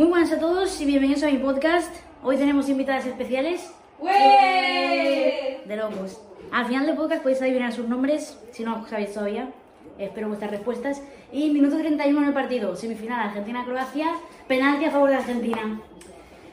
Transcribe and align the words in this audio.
Muy 0.00 0.08
buenas 0.08 0.32
a 0.32 0.38
todos 0.38 0.80
y 0.80 0.86
bienvenidos 0.86 1.22
a 1.24 1.26
mi 1.26 1.36
podcast. 1.36 1.94
Hoy 2.22 2.38
tenemos 2.38 2.70
invitadas 2.70 3.04
especiales 3.04 3.70
¡Wey! 3.98 5.60
de 5.66 5.76
locos. 5.76 6.18
Al 6.50 6.64
final 6.64 6.86
del 6.86 6.96
podcast 6.96 7.22
podéis 7.22 7.42
adivinar 7.42 7.70
sus 7.70 7.86
nombres, 7.86 8.38
si 8.50 8.64
no 8.64 8.78
lo 8.78 8.86
sabéis 8.86 9.12
todavía. 9.12 9.50
Espero 9.98 10.28
vuestras 10.28 10.52
respuestas. 10.52 11.02
Y 11.30 11.50
minuto 11.50 11.76
31 11.76 12.18
en 12.18 12.28
el 12.28 12.32
partido, 12.32 12.74
semifinal 12.76 13.28
Argentina-Croacia, 13.28 14.14
penalti 14.48 14.86
a 14.86 14.90
favor 14.90 15.10
de 15.10 15.16
Argentina. 15.16 15.78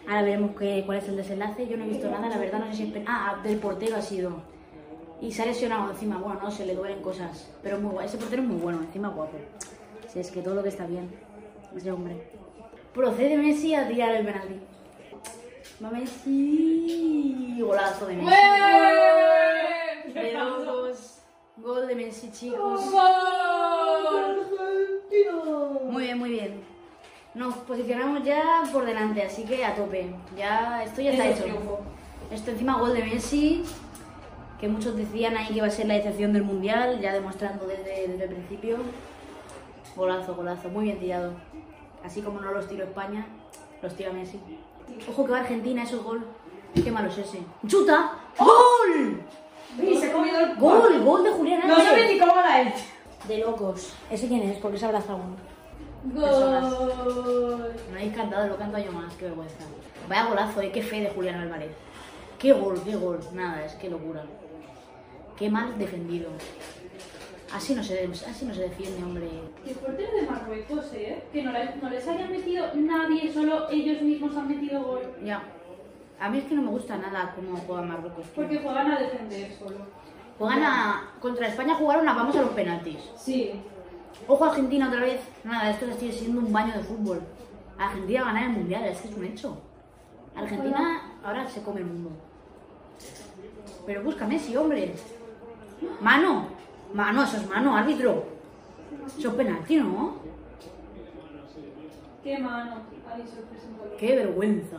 Ahora 0.09 0.23
veremos 0.23 0.51
qué, 0.59 0.83
cuál 0.85 0.97
es 0.97 1.07
el 1.07 1.15
desenlace. 1.15 1.69
Yo 1.69 1.77
no 1.77 1.85
he 1.85 1.87
visto 1.87 2.11
nada, 2.11 2.27
la 2.27 2.37
verdad 2.39 2.59
no 2.59 2.65
sé 2.67 2.73
si 2.73 2.83
es 2.83 2.91
pen- 2.91 3.05
Ah, 3.07 3.39
del 3.45 3.59
portero 3.59 3.95
ha 3.95 4.01
sido. 4.01 4.41
Y 5.21 5.31
se 5.31 5.43
ha 5.43 5.45
lesionado 5.45 5.89
encima. 5.89 6.17
Bueno, 6.17 6.41
no, 6.43 6.51
se 6.51 6.65
le 6.65 6.75
duelen 6.75 7.01
cosas. 7.01 7.49
Pero 7.63 7.79
muy 7.79 7.91
guay. 7.93 8.07
Ese 8.07 8.17
portero 8.17 8.41
es 8.41 8.47
muy 8.49 8.57
bueno, 8.57 8.79
encima 8.81 9.07
guapo. 9.07 9.37
Si 10.09 10.19
es 10.19 10.31
que 10.31 10.41
todo 10.41 10.55
lo 10.55 10.63
que 10.63 10.69
está 10.69 10.85
bien. 10.85 11.09
Ese 11.73 11.89
hombre. 11.93 12.35
Procede 12.97 13.37
Messi 13.37 13.75
a 13.75 13.87
tirar 13.87 14.15
el 14.15 14.25
penalti. 14.25 14.59
Va 15.83 15.91
Messi. 15.91 17.55
Golazo 17.61 18.07
de 18.07 18.15
Messi. 18.15 18.27
¡Wey! 18.27 20.13
De 20.13 20.33
locos. 20.33 21.19
Gol 21.57 21.87
de 21.87 21.95
Messi, 21.95 22.31
chicos. 22.31 22.81
Muy 25.83 26.03
bien, 26.05 26.17
muy 26.17 26.29
bien. 26.31 26.63
Nos 27.35 27.53
posicionamos 27.57 28.23
ya 28.23 28.63
por 28.73 28.83
delante, 28.83 29.21
así 29.21 29.43
que 29.43 29.63
a 29.63 29.75
tope. 29.75 30.09
Ya, 30.35 30.83
esto 30.83 30.99
ya 30.99 31.11
está 31.11 31.27
hecho. 31.27 31.43
triunfo. 31.43 31.81
Esto 32.31 32.49
encima 32.49 32.79
gol 32.79 32.95
de 32.95 33.03
Messi, 33.03 33.63
que 34.59 34.67
muchos 34.67 34.97
decían 34.97 35.37
ahí 35.37 35.49
que 35.49 35.53
iba 35.53 35.67
a 35.67 35.69
ser 35.69 35.85
la 35.85 35.97
excepción 35.97 36.33
del 36.33 36.41
Mundial, 36.41 36.99
ya 36.99 37.13
demostrando 37.13 37.67
desde, 37.67 38.07
desde 38.07 38.23
el 38.23 38.29
principio. 38.31 38.77
Golazo, 39.95 40.33
golazo, 40.33 40.69
muy 40.69 40.85
bien 40.85 40.97
tirado. 40.99 41.33
Así 42.03 42.21
como 42.21 42.39
no 42.39 42.51
los 42.51 42.67
tiró 42.67 42.83
España, 42.85 43.25
los 43.81 43.95
tira 43.95 44.11
Messi. 44.11 44.39
Ojo 45.09 45.25
que 45.25 45.31
va 45.31 45.39
Argentina, 45.39 45.83
eso 45.83 45.97
es 45.97 46.03
gol. 46.03 46.25
Qué 46.73 46.91
malo 46.91 47.09
es 47.09 47.17
ese. 47.17 47.39
¡Chuta! 47.65 48.13
¡Gol! 48.37 49.21
Y 49.81 49.95
se 49.97 50.09
ha 50.09 50.13
comido 50.13 50.39
el 50.39 50.55
¡Gol! 50.55 51.03
¡Gol 51.03 51.23
de 51.23 51.31
Julián 51.31 51.59
No 51.67 51.75
Álvarez! 51.75 51.85
sabe 51.89 52.13
ni 52.13 52.19
cómo 52.19 52.35
la 52.35 52.61
hecho. 52.61 52.83
De 53.27 53.37
locos. 53.39 53.93
¿Ese 54.09 54.27
quién 54.27 54.41
es? 54.43 54.57
Porque 54.59 54.77
se 54.77 54.85
abraza 54.85 55.15
uno. 55.15 55.35
Gol. 56.13 57.73
Me 57.91 57.97
habéis 57.99 58.15
cantado, 58.15 58.47
lo 58.47 58.57
canto 58.57 58.77
yo 58.77 58.91
más, 58.91 59.13
qué 59.15 59.25
vergüenza. 59.25 59.55
Vaya 60.07 60.25
golazo, 60.25 60.61
eh, 60.61 60.71
qué 60.71 60.81
fe 60.81 61.01
de 61.01 61.09
Julián 61.09 61.35
Álvarez. 61.39 61.71
Qué 62.39 62.53
gol, 62.53 62.79
qué 62.83 62.95
gol. 62.95 63.19
Nada, 63.33 63.65
es 63.65 63.73
que 63.73 63.89
locura. 63.89 64.23
Qué 65.35 65.49
mal 65.49 65.77
defendido. 65.77 66.29
Así 67.53 67.73
no 67.73 67.83
se, 67.83 68.03
así 68.29 68.45
no 68.45 68.53
se 68.53 68.61
defiende, 68.63 69.03
hombre. 69.03 69.29
Qué 69.65 69.73
fuerte 69.73 70.03
lo 70.11 70.21
de 70.21 70.27
Marruecos, 70.29 70.85
¿eh? 70.93 71.23
Que 71.31 71.43
no, 71.43 71.51
la- 71.51 71.75
no 71.81 71.89
les 71.89 72.05
haya 72.07 72.27
metido 72.27 72.65
nadie, 72.75 73.31
solo 73.31 73.69
ellos 73.69 74.01
mismos 74.01 74.35
han 74.35 74.47
metido 74.49 74.83
gol. 74.83 75.01
Ya. 75.23 75.41
A 76.19 76.29
mí 76.29 76.39
es 76.39 76.43
que 76.45 76.55
no 76.55 76.63
me 76.63 76.69
gusta 76.71 76.97
nada 76.97 77.33
cómo 77.35 77.57
juega 77.65 77.81
Marruecos. 77.83 78.25
tío. 78.25 78.33
Porque 78.35 78.59
juegan 78.59 78.91
a 78.91 78.99
defender 78.99 79.51
solo. 79.57 79.77
Juegan 80.37 80.63
a... 80.63 81.11
Contra 81.21 81.47
España 81.47 81.75
jugaron 81.75 82.07
a 82.09 82.13
vamos 82.13 82.35
a 82.35 82.41
los 82.41 82.51
penaltis. 82.51 82.97
Sí. 83.15 83.53
Ojo 84.27 84.43
a 84.45 84.49
Argentina 84.49 84.87
otra 84.89 85.01
vez. 85.01 85.21
Nada, 85.43 85.69
esto 85.71 85.85
sigue 85.99 86.11
siendo 86.11 86.41
un 86.41 86.51
baño 86.51 86.73
de 86.73 86.83
fútbol. 86.83 87.21
Argentina 87.77 88.23
va 88.23 88.29
a 88.29 88.33
ganar 88.33 88.49
el 88.49 88.55
mundial, 88.57 88.83
es 88.85 88.99
que 88.99 89.07
es 89.09 89.15
un 89.15 89.23
hecho. 89.25 89.57
Argentina 90.35 91.13
ahora 91.23 91.47
se 91.47 91.61
come 91.61 91.79
el 91.79 91.85
mundo. 91.85 92.11
Pero 93.85 94.03
busca 94.03 94.27
Messi, 94.27 94.55
hombre. 94.57 94.93
Mano. 96.01 96.56
Mano, 96.93 97.23
eso 97.23 97.37
es 97.37 97.49
mano, 97.49 97.75
árbitro. 97.75 98.23
Eso 99.17 99.29
es 99.29 99.33
penalti, 99.35 99.75
¿no? 99.77 100.15
Qué 102.23 102.37
mano. 102.39 102.75
Qué 103.99 104.15
vergüenza. 104.15 104.77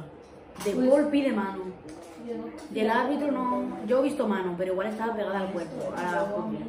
De 0.64 0.70
Pues- 0.72 0.88
golpe 0.88 1.16
y 1.18 1.22
de 1.22 1.32
mano. 1.32 1.62
Del 2.70 2.90
árbitro 2.90 3.32
no. 3.32 3.78
Yo 3.86 4.00
he 4.00 4.02
visto 4.02 4.26
mano, 4.28 4.54
pero 4.58 4.72
igual 4.72 4.88
estaba 4.88 5.14
pegada 5.14 5.40
al 5.40 5.52
cuerpo. 5.52 5.92
a 5.96 6.12
la 6.12 6.30
córner. 6.32 6.60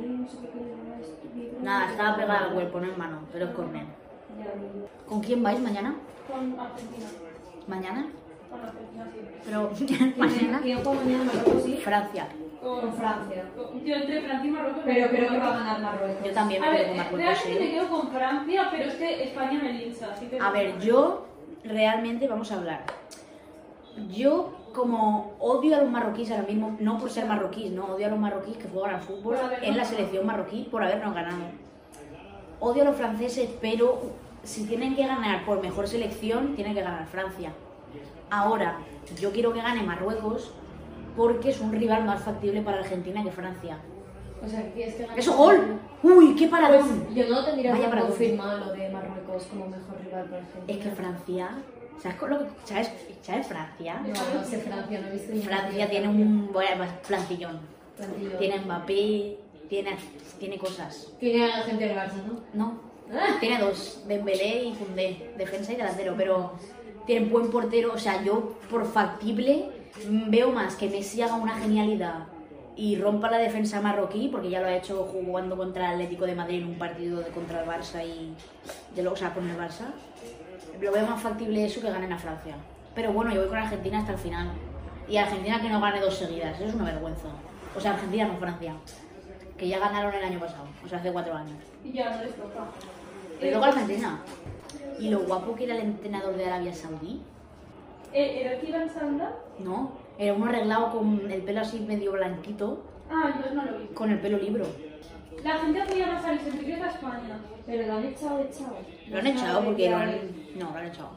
Nada, 1.62 1.92
estaba 1.92 2.16
pegada 2.16 2.40
al 2.46 2.54
cuerpo, 2.54 2.80
no 2.80 2.88
en 2.92 2.98
mano, 2.98 3.20
pero 3.34 3.46
es 3.46 3.52
córner. 3.52 3.84
Ya. 3.84 4.54
¿Con 5.08 5.20
quién 5.22 5.44
vais 5.44 5.60
mañana? 5.60 5.96
Con 6.32 6.58
Argentina. 6.60 7.08
¿Mañana? 7.68 8.08
Con 8.50 8.60
Argentina, 8.62 9.06
sí. 9.14 9.20
Pero 9.46 9.72
mañana. 10.18 10.62
Francia. 11.84 12.28
Con 12.62 12.94
Francia. 12.94 13.46
Con- 13.56 13.84
Yo 13.86 13.96
entre 13.96 14.22
Francia 14.22 14.48
y 14.48 14.52
Marruecos. 14.52 14.82
Pero 14.86 15.10
creo 15.10 15.30
que 15.30 15.38
va 15.38 15.48
a 15.48 15.58
ganar 15.58 15.82
Marruecos. 15.82 16.26
Yo 16.26 16.32
también 16.34 16.62
ver, 16.62 16.72
quedo 16.72 16.84
con 16.88 16.94
eh, 16.94 16.98
Marruecos. 16.98 17.20
realmente 17.44 17.60
me 17.66 17.72
quedo 17.72 17.90
con 17.90 18.08
Francia, 18.10 18.68
pero 18.72 18.84
es 18.86 18.96
que 18.96 19.24
España 19.24 19.60
me 19.64 19.74
lincha, 19.74 20.08
así 20.14 20.26
que... 20.28 20.40
A 20.40 20.52
ver, 20.52 20.80
yo 20.80 21.26
realmente 21.64 22.28
vamos 22.28 22.52
a 22.52 22.56
hablar. 22.56 22.84
Yo 24.10 24.54
como 24.74 25.36
odio 25.40 25.76
a 25.76 25.82
los 25.82 25.90
marroquíes 25.90 26.32
ahora 26.32 26.44
mismo, 26.44 26.78
no 26.80 26.98
por 27.00 27.10
ser 27.10 27.26
marroquíes, 27.26 27.72
no 27.72 27.86
odio 27.86 28.08
a 28.08 28.10
los 28.10 28.20
marroquíes 28.20 28.58
que 28.58 28.68
juegan 28.70 28.96
al 28.96 29.02
fútbol 29.02 29.38
en 29.62 29.76
la 29.78 29.84
selección 29.84 30.26
marroquí 30.26 30.68
por 30.70 30.84
habernos 30.84 31.14
ganado. 31.14 31.44
Odio 32.60 32.84
a 32.84 32.86
los 32.86 32.96
franceses, 32.96 33.50
pero 33.62 34.02
si 34.44 34.66
tienen 34.66 34.96
que 34.96 35.06
ganar 35.06 35.46
por 35.46 35.62
mejor 35.62 35.88
selección, 35.88 36.56
tienen 36.56 36.74
que 36.76 36.82
ganar 36.82 37.08
Francia. 37.08 37.52
Ahora, 38.30 38.78
yo 39.20 39.32
quiero 39.32 39.54
que 39.54 39.62
gane 39.62 39.82
Marruecos 39.84 40.54
porque 41.20 41.50
es 41.50 41.60
un 41.60 41.74
rival 41.74 42.06
más 42.06 42.24
factible 42.24 42.62
para 42.62 42.80
Argentina 42.80 43.22
que 43.22 43.30
Francia. 43.32 43.78
O 44.42 44.48
sea, 44.48 44.64
que 44.74 44.86
que. 44.86 45.08
¡Eso 45.18 45.36
gol! 45.36 45.78
¡Uy, 46.02 46.34
qué 46.34 46.48
paradón! 46.48 47.14
Yo 47.14 47.28
no 47.28 47.44
tendría 47.44 47.74
Vaya 47.74 47.90
paradón. 47.90 48.12
confirmado 48.12 48.58
lo 48.60 48.72
de 48.72 48.90
Marruecos 48.90 49.44
como 49.48 49.66
mejor 49.68 49.98
rival 50.02 50.24
para 50.30 50.38
Argentina. 50.38 50.64
Es 50.68 50.78
que 50.78 50.90
Francia, 50.92 51.50
¿sabes, 52.02 52.18
con 52.18 52.30
lo 52.30 52.40
que- 52.40 52.46
sabes, 52.64 52.90
¿sabes 53.22 53.48
Francia? 53.48 54.00
No, 54.02 54.08
no 54.40 54.46
sé 54.46 54.60
Francia, 54.60 55.02
no 55.02 55.08
he 55.08 55.12
visto 55.12 55.34
ni 55.34 55.42
Francia 55.42 55.90
tiene 55.90 56.08
un 56.08 56.50
bueno, 56.54 56.86
plantillón. 57.06 57.60
plantillón. 57.98 58.38
Tiene 58.40 58.60
Mbappé, 58.62 59.38
tiene, 59.68 59.98
tiene 60.40 60.58
cosas. 60.58 61.12
Tiene 61.20 61.44
a 61.52 61.58
la 61.58 61.64
gente 61.66 61.86
del 61.86 61.98
Barça, 61.98 62.24
¿no? 62.26 62.40
No, 62.54 62.80
Ah. 63.12 63.36
tiene 63.42 63.60
dos, 63.60 64.04
Dembélé 64.08 64.64
y 64.64 64.74
Koundé, 64.76 65.34
defensa 65.38 65.74
y 65.74 65.76
delantero, 65.76 66.14
pero 66.16 66.54
tienen 67.06 67.30
buen 67.30 67.50
portero. 67.52 67.92
O 67.94 67.98
sea, 67.98 68.24
yo 68.24 68.54
por 68.72 68.86
factible 68.86 69.66
veo 70.08 70.52
más 70.52 70.76
que 70.76 70.90
Messi 70.90 71.22
haga 71.22 71.36
una 71.36 71.58
genialidad 71.58 72.28
y 72.76 72.96
rompa 72.96 73.30
la 73.30 73.38
defensa 73.38 73.82
marroquí, 73.82 74.30
porque 74.32 74.50
ya 74.50 74.62
lo 74.62 74.68
ha 74.68 74.76
hecho 74.76 75.04
jugando 75.12 75.58
contra 75.58 75.88
el 75.88 75.94
Atlético 75.96 76.26
de 76.26 76.36
Madrid 76.36 76.62
en 76.62 76.68
un 76.68 76.78
partido 76.78 77.20
de 77.20 77.30
contra 77.32 77.62
el 77.62 77.68
Barça 77.68 78.06
y 78.06 78.34
de 78.96 79.04
lo, 79.04 79.12
o 79.12 79.16
sea, 79.16 79.34
con 79.34 79.50
el 79.50 79.58
Barça. 79.58 79.88
Lo 80.80 80.92
veo 80.92 81.06
más 81.06 81.22
factible 81.22 81.66
eso 81.66 81.82
que 81.82 81.92
ganen 81.92 82.14
a 82.14 82.18
Francia. 82.18 82.56
Pero 82.96 83.12
bueno, 83.12 83.34
yo 83.34 83.42
voy 83.42 83.50
con 83.50 83.58
Argentina 83.58 84.00
hasta 84.00 84.14
el 84.14 84.18
final. 84.18 84.48
Y 85.10 85.18
Argentina 85.18 85.62
que 85.62 85.70
no 85.70 85.82
gane 85.82 86.00
dos 86.00 86.16
seguidas, 86.16 86.56
eso 86.56 86.70
es 86.70 86.76
una 86.76 86.86
vergüenza. 86.86 87.28
O 87.76 87.82
sea, 87.82 87.96
Argentina 87.96 88.28
no 88.28 88.38
Francia. 88.38 88.74
Que 89.58 89.68
ya 89.68 89.80
ganaron 89.80 90.14
el 90.14 90.24
año 90.24 90.40
pasado, 90.40 90.66
o 90.86 90.88
sea, 90.88 91.00
hace 91.00 91.12
cuatro 91.12 91.34
años. 91.34 91.58
Y 91.84 91.92
ya 91.92 92.16
no 92.16 92.24
les 92.24 92.34
toca. 92.34 92.66
Y 93.42 93.50
luego 93.50 93.66
Argentina. 93.66 94.22
Y 94.98 95.10
lo 95.10 95.20
guapo 95.20 95.54
que 95.56 95.66
era 95.66 95.76
el 95.76 95.82
entrenador 95.82 96.38
de 96.38 96.46
Arabia 96.46 96.74
Saudí. 96.74 97.22
Eh, 98.14 98.60
¿Era 98.68 98.84
en 98.84 98.90
sanda? 98.90 99.36
No, 99.60 99.92
era 100.18 100.34
uno 100.34 100.46
arreglado 100.46 100.92
con 100.92 101.30
el 101.32 101.42
pelo 101.42 101.62
así 101.62 101.80
medio 101.80 102.12
blanquito, 102.14 102.84
Ah, 103.12 103.34
yo 103.44 103.54
no 103.56 103.64
lo 103.66 103.78
vi. 103.80 103.86
con 103.88 104.10
el 104.12 104.20
pelo 104.20 104.38
libro. 104.38 104.66
La 105.44 105.58
gente 105.58 105.82
apoya 105.82 106.08
más 106.08 106.24
a 106.26 106.30
Luis 106.34 106.48
Enrique 106.48 106.76
que 106.76 106.84
a 106.84 106.88
España. 106.90 107.40
Pero 107.66 107.88
lo 107.88 107.94
han 107.98 108.06
echado, 108.06 108.40
echado. 108.42 108.76
Lo 109.10 109.18
han 109.20 109.28
echado 109.28 109.64
porque 109.66 109.90
lo 109.90 109.96
han... 109.98 110.12
No, 110.56 110.72
lo 110.72 110.78
han 110.78 110.86
echado. 110.88 111.10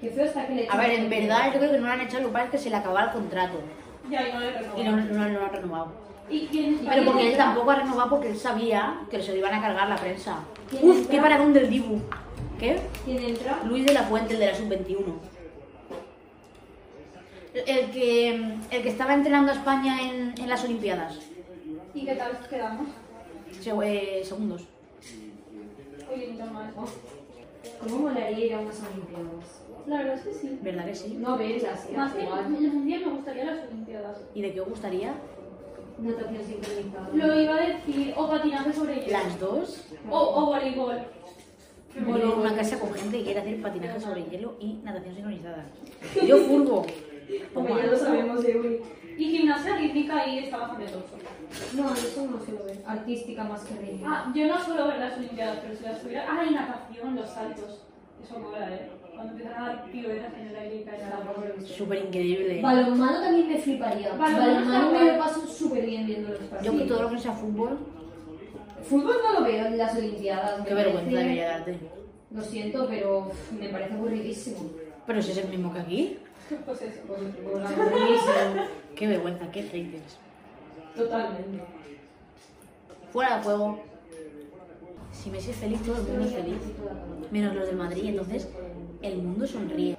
Qué 0.00 0.10
feo 0.10 0.32
que 0.46 0.54
le 0.54 0.68
A 0.68 0.76
ver, 0.76 0.90
en 0.92 1.10
verdad 1.10 1.52
yo 1.52 1.58
creo 1.58 1.72
que 1.72 1.78
no 1.78 1.86
lo 1.86 1.92
han 1.92 2.00
echado, 2.00 2.22
lo 2.22 2.28
que 2.28 2.32
pasa 2.32 2.44
es 2.46 2.50
que 2.52 2.58
se 2.58 2.70
le 2.70 2.76
acababa 2.76 3.04
el 3.06 3.10
contrato. 3.12 3.54
Ya, 4.10 4.28
y 4.28 4.32
no 4.32 4.40
le 4.40 4.48
Y 4.48 4.52
renovó. 4.52 4.82
no, 4.84 4.96
no, 4.96 5.28
no 5.28 5.38
lo 5.40 5.44
han 5.46 5.52
renovado. 5.52 5.92
¿Y 6.30 6.46
quién 6.46 6.80
Pero 6.88 7.04
porque 7.04 7.30
él 7.32 7.36
tampoco 7.36 7.70
ha 7.70 7.76
renovado 7.76 8.10
porque 8.10 8.28
él 8.30 8.36
sabía 8.36 9.00
que 9.10 9.20
se 9.22 9.32
lo 9.32 9.38
iban 9.38 9.54
a 9.54 9.60
cargar 9.60 9.88
la 9.88 9.96
prensa. 9.96 10.36
¿Quién 10.70 10.88
Uf, 10.88 10.96
entra? 10.98 11.10
qué 11.10 11.20
paradón 11.20 11.52
del 11.52 11.68
Dibu. 11.68 12.00
¿Qué? 12.58 12.80
¿Quién 13.04 13.18
entra? 13.22 13.58
Luis 13.64 13.84
de 13.86 13.92
la 13.92 14.02
Fuente, 14.04 14.34
el 14.34 14.40
de 14.40 14.46
la 14.46 14.54
sub-21. 14.54 15.04
El 17.54 17.90
que, 17.90 18.28
el 18.70 18.82
que 18.82 18.88
estaba 18.88 19.12
entrenando 19.14 19.52
a 19.52 19.54
España 19.54 20.00
en, 20.02 20.34
en 20.38 20.48
las 20.48 20.64
Olimpiadas. 20.64 21.18
¿Y 21.94 22.04
qué 22.06 22.14
tal 22.14 22.38
quedamos? 22.48 22.86
Se- 23.60 23.70
eh, 23.84 24.24
segundos. 24.24 24.62
Oye, 26.12 26.28
ni 26.32 26.38
tan 26.38 26.52
mal. 26.52 26.72
¿Cómo 27.80 27.98
molaría 27.98 28.46
ir 28.46 28.54
a 28.54 28.60
unas 28.60 28.80
Olimpiadas? 28.80 29.60
La 29.86 29.96
verdad 29.98 30.14
es 30.14 30.22
que 30.22 30.34
sí. 30.34 30.58
¿Verdad 30.62 30.86
que 30.86 30.94
sí? 30.94 31.16
No 31.20 31.36
verlas, 31.36 31.90
Más 31.94 32.12
que 32.14 32.22
en 32.22 32.64
el 32.64 32.72
mundial 32.72 33.02
me 33.06 33.12
gustaría 33.12 33.44
las 33.44 33.64
Olimpiadas. 33.68 34.16
¿Y 34.34 34.42
de 34.42 34.52
qué 34.54 34.60
os 34.60 34.68
gustaría? 34.68 35.14
Natación 35.98 36.44
sincronizada. 36.44 37.08
Lo 37.12 37.40
iba 37.40 37.54
a 37.54 37.66
decir, 37.66 38.14
o 38.16 38.28
patinaje 38.28 38.72
sobre 38.72 38.94
hielo. 38.96 39.10
¿Las 39.12 39.38
dos? 39.38 39.84
O, 40.10 40.18
o 40.18 40.46
voleibol. 40.46 40.98
En 41.94 42.06
una 42.08 42.54
casa 42.56 42.78
con 42.78 42.94
gente 42.94 43.18
que 43.18 43.24
quiere 43.24 43.40
hacer 43.40 43.60
patinaje 43.60 44.00
sobre 44.00 44.24
hielo 44.24 44.54
y 44.58 44.74
natación 44.82 45.14
sincronizada. 45.14 45.66
Yo 46.26 46.38
furbo. 46.38 46.86
Como 47.54 47.78
ya 47.78 47.86
lo 47.86 47.96
sabemos 47.96 48.42
de 48.42 48.58
hoy. 48.58 48.80
Y 49.18 49.24
gimnasia 49.24 49.76
rítmica 49.76 50.18
ahí 50.18 50.38
está 50.38 50.58
bastante 50.58 50.86
tocho. 50.86 51.16
No, 51.76 51.92
eso 51.92 52.26
no 52.30 52.40
se 52.44 52.52
lo 52.52 52.64
ve. 52.64 52.78
Artística 52.86 53.44
más 53.44 53.62
que 53.64 53.74
rítmica. 53.74 54.06
Ah, 54.08 54.32
yo 54.34 54.48
no 54.48 54.64
suelo 54.64 54.88
ver 54.88 54.98
las 54.98 55.16
Olimpiadas, 55.18 55.58
pero 55.62 55.76
si 55.76 55.84
las 55.84 56.00
tuviera. 56.00 56.26
Ah, 56.28 56.44
y 56.48 56.54
natación, 56.54 57.14
los 57.14 57.28
saltos. 57.28 57.82
Eso 58.24 58.38
mola, 58.38 58.70
eh. 58.72 58.90
Cuando 59.14 59.32
empiezan 59.32 59.62
a 59.62 59.66
dar 59.66 59.90
piruetas 59.90 60.32
en 60.34 60.48
el 60.48 60.56
aire 60.56 60.76
y 60.76 60.84
caen 60.84 61.02
a 61.02 61.10
la 61.10 61.16
Tampoco 61.16 61.40
lo 61.42 61.46
he 61.46 61.52
visto. 61.58 61.74
Súper 61.74 61.98
increíble. 62.06 62.62
Balonmano 62.62 63.20
también 63.20 63.48
me 63.48 63.58
fliparía. 63.58 64.14
Balonmano 64.14 64.90
me 64.92 65.12
lo 65.12 65.18
paso 65.18 65.46
súper 65.46 65.84
bien 65.84 66.06
viendo 66.06 66.30
los 66.30 66.38
partidos. 66.38 66.74
Yo 66.74 66.78
que 66.80 66.86
todo 66.86 67.02
lo 67.02 67.10
que 67.10 67.18
sea 67.18 67.32
fútbol, 67.32 67.78
Fútbol 68.82 69.16
no 69.22 69.40
lo 69.40 69.46
veo 69.46 69.66
en 69.66 69.78
las 69.78 69.96
Olimpiadas. 69.96 70.66
qué 70.66 70.74
vergüenza 70.74 71.10
debería 71.10 71.48
darte. 71.48 71.78
Lo 72.30 72.42
siento, 72.42 72.86
pero 72.88 73.30
me 73.58 73.68
parece 73.68 73.94
aburridísimo. 73.94 74.70
Pero 75.06 75.22
si 75.22 75.32
es 75.32 75.38
el 75.38 75.48
mismo 75.48 75.72
que 75.72 75.78
aquí, 75.80 76.18
Pues 76.66 76.82
eso. 76.82 77.00
Pues, 77.06 77.20
aburridísimo. 77.70 78.66
qué 78.94 79.06
vergüenza, 79.06 79.50
qué 79.50 79.62
haters. 79.62 80.18
Totalmente. 80.96 81.64
Fuera 83.12 83.38
de 83.38 83.42
juego. 83.42 83.80
Si 85.12 85.30
Messi 85.30 85.50
es 85.50 85.56
feliz, 85.56 85.82
todo 85.82 85.96
el 85.96 86.02
mundo 86.02 86.24
es 86.24 86.34
feliz. 86.34 86.58
Menos 87.30 87.54
los 87.54 87.66
del 87.66 87.76
Madrid, 87.76 88.04
entonces 88.06 88.48
el 89.02 89.18
mundo 89.18 89.46
sonríe. 89.46 89.96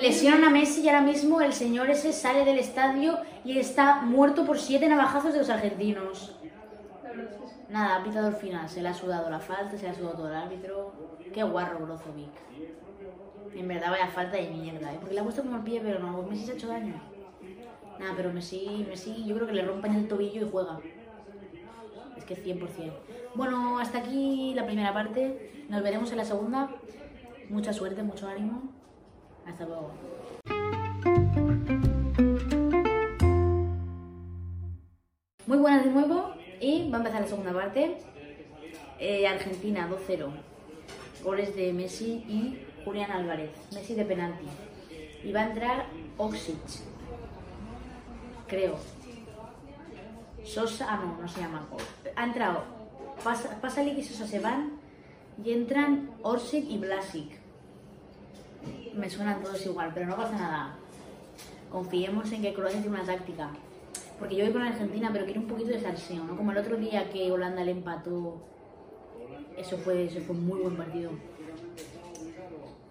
Lesionan 0.00 0.44
a 0.44 0.50
Messi 0.50 0.82
y 0.82 0.88
ahora 0.88 1.02
mismo 1.02 1.40
el 1.40 1.52
señor 1.52 1.90
ese 1.90 2.12
sale 2.12 2.44
del 2.44 2.58
estadio 2.58 3.18
y 3.44 3.58
está 3.58 4.02
muerto 4.02 4.44
por 4.44 4.58
siete 4.58 4.88
navajazos 4.88 5.32
de 5.32 5.38
los 5.40 5.50
argentinos. 5.50 6.34
Nada, 7.68 7.96
ha 7.96 8.04
pitado 8.04 8.28
el 8.28 8.34
final, 8.34 8.68
se 8.68 8.82
le 8.82 8.88
ha 8.88 8.94
sudado 8.94 9.30
la 9.30 9.38
falta, 9.38 9.76
se 9.76 9.84
le 9.84 9.90
ha 9.90 9.94
sudado 9.94 10.16
todo 10.16 10.28
el 10.28 10.34
árbitro. 10.34 10.92
Qué 11.32 11.42
guarro 11.44 11.78
Brozovic. 11.78 12.32
En 13.54 13.68
verdad 13.68 13.90
vaya 13.90 14.06
falta 14.08 14.36
de 14.36 14.48
mierda, 14.48 14.92
¿eh? 14.92 14.96
Porque 15.00 15.14
le 15.14 15.20
ha 15.20 15.24
puesto 15.24 15.42
como 15.42 15.56
el 15.56 15.62
pie, 15.62 15.80
pero 15.82 15.98
no, 15.98 16.22
Messi 16.22 16.44
se 16.44 16.52
ha 16.52 16.54
hecho 16.54 16.68
daño. 16.68 16.94
Nada, 17.98 18.14
pero 18.16 18.32
Messi, 18.32 18.86
Messi 18.88 19.24
yo 19.26 19.34
creo 19.34 19.46
que 19.46 19.52
le 19.52 19.64
rompen 19.64 19.94
el 19.94 20.08
tobillo 20.08 20.46
y 20.46 20.50
juega. 20.50 20.80
Es 22.16 22.24
que 22.24 22.36
100%. 22.36 22.92
Bueno, 23.34 23.78
hasta 23.78 23.98
aquí 23.98 24.52
la 24.54 24.64
primera 24.64 24.92
parte. 24.92 25.66
Nos 25.68 25.82
veremos 25.82 26.10
en 26.10 26.18
la 26.18 26.24
segunda. 26.24 26.70
Mucha 27.48 27.72
suerte, 27.72 28.02
mucho 28.02 28.28
ánimo. 28.28 28.62
Hasta 29.46 29.66
luego. 29.66 29.90
Muy 35.46 35.58
buenas 35.58 35.84
de 35.84 35.90
nuevo 35.90 36.34
y 36.60 36.88
va 36.90 36.98
a 36.98 37.00
empezar 37.00 37.22
la 37.22 37.26
segunda 37.26 37.52
parte. 37.52 37.98
Eh, 38.98 39.26
Argentina 39.26 39.88
2-0. 39.90 40.28
Goles 41.24 41.56
de 41.56 41.72
Messi 41.72 42.24
y 42.28 42.58
Julián 42.90 43.12
Álvarez. 43.12 43.50
Messi 43.72 43.94
de 43.94 44.04
penalti. 44.04 44.46
Y 45.22 45.30
va 45.32 45.42
a 45.42 45.46
entrar 45.50 45.86
Oxic. 46.18 46.56
Creo. 48.48 48.74
Sosa, 50.44 50.86
ah 50.90 50.96
no, 51.04 51.22
no 51.22 51.28
se 51.28 51.40
llama. 51.40 51.68
Ha 52.16 52.24
entrado 52.24 52.64
Pas- 53.22 53.60
Pasalic 53.60 53.98
y 53.98 54.02
Sosa 54.02 54.26
se 54.26 54.40
van 54.40 54.72
y 55.44 55.52
entran 55.52 56.10
Orsic 56.22 56.64
y 56.68 56.78
Blasic. 56.78 57.30
Me 58.94 59.08
suenan 59.08 59.40
todos 59.40 59.64
igual, 59.64 59.92
pero 59.94 60.06
no 60.06 60.16
pasa 60.16 60.36
nada. 60.36 60.74
Confiemos 61.70 62.32
en 62.32 62.42
que 62.42 62.52
Croacia 62.52 62.80
tiene 62.82 62.96
una 62.96 63.06
táctica. 63.06 63.50
Porque 64.18 64.34
yo 64.34 64.44
voy 64.44 64.52
con 64.52 64.62
Argentina, 64.62 65.10
pero 65.12 65.24
quiero 65.26 65.40
un 65.42 65.46
poquito 65.46 65.68
de 65.70 65.80
salseo, 65.80 66.24
¿no? 66.24 66.36
Como 66.36 66.50
el 66.50 66.58
otro 66.58 66.76
día 66.76 67.08
que 67.08 67.30
Holanda 67.30 67.62
le 67.62 67.70
empató. 67.70 68.42
Eso 69.56 69.78
fue, 69.78 70.06
eso 70.06 70.20
fue 70.22 70.34
un 70.34 70.46
muy 70.46 70.60
buen 70.60 70.76
partido. 70.76 71.12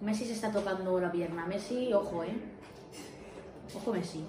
Messi 0.01 0.25
se 0.25 0.33
está 0.33 0.51
tocando 0.51 0.99
la 0.99 1.11
pierna. 1.11 1.45
Messi, 1.45 1.91
ojo, 1.93 2.23
¿eh? 2.23 2.33
Ojo 3.75 3.93
Messi. 3.93 4.25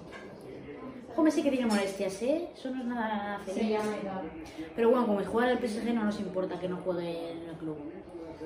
Ojo 1.11 1.23
Messi 1.23 1.43
que 1.43 1.49
tiene 1.51 1.65
molestias, 1.65 2.21
¿eh? 2.21 2.49
Eso 2.55 2.69
no 2.71 2.81
es 2.81 2.85
nada, 2.87 3.39
feliz. 3.45 3.77
tal. 4.03 4.29
Pero 4.75 4.89
bueno, 4.91 5.07
como 5.07 5.23
juega 5.25 5.51
en 5.51 5.57
el 5.57 5.69
PSG 5.69 5.93
no 5.93 6.03
nos 6.05 6.19
importa 6.19 6.59
que 6.59 6.67
no 6.69 6.77
juegue 6.77 7.31
en 7.31 7.49
el 7.49 7.55
club. 7.55 7.77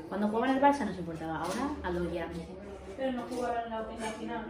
Cuando 0.10 0.28
jugaba 0.28 0.50
en 0.52 0.58
el 0.58 0.64
Barça 0.64 0.86
nos 0.86 0.98
importaba. 0.98 1.38
Ahora, 1.40 1.70
a 1.84 1.90
lo 1.92 2.04
que 2.04 2.10
quieran. 2.10 2.30
Pero 2.98 3.12
no 3.14 3.24
jugarán 3.24 3.64
en 3.66 3.70
la, 3.72 3.80
en 3.94 4.00
la 4.00 4.08
final. 4.08 4.46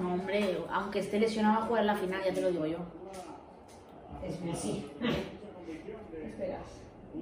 No, 0.00 0.14
hombre, 0.14 0.58
aunque 0.70 0.98
esté 1.00 1.18
lesionado 1.18 1.62
a 1.62 1.66
jugar 1.66 1.80
en 1.82 1.86
la 1.88 1.96
final, 1.96 2.20
ya 2.24 2.32
te 2.34 2.40
lo 2.40 2.50
digo 2.50 2.66
yo. 2.66 2.78
Es 4.24 4.40
Messi. 4.40 4.86
Esperas. 6.22 6.62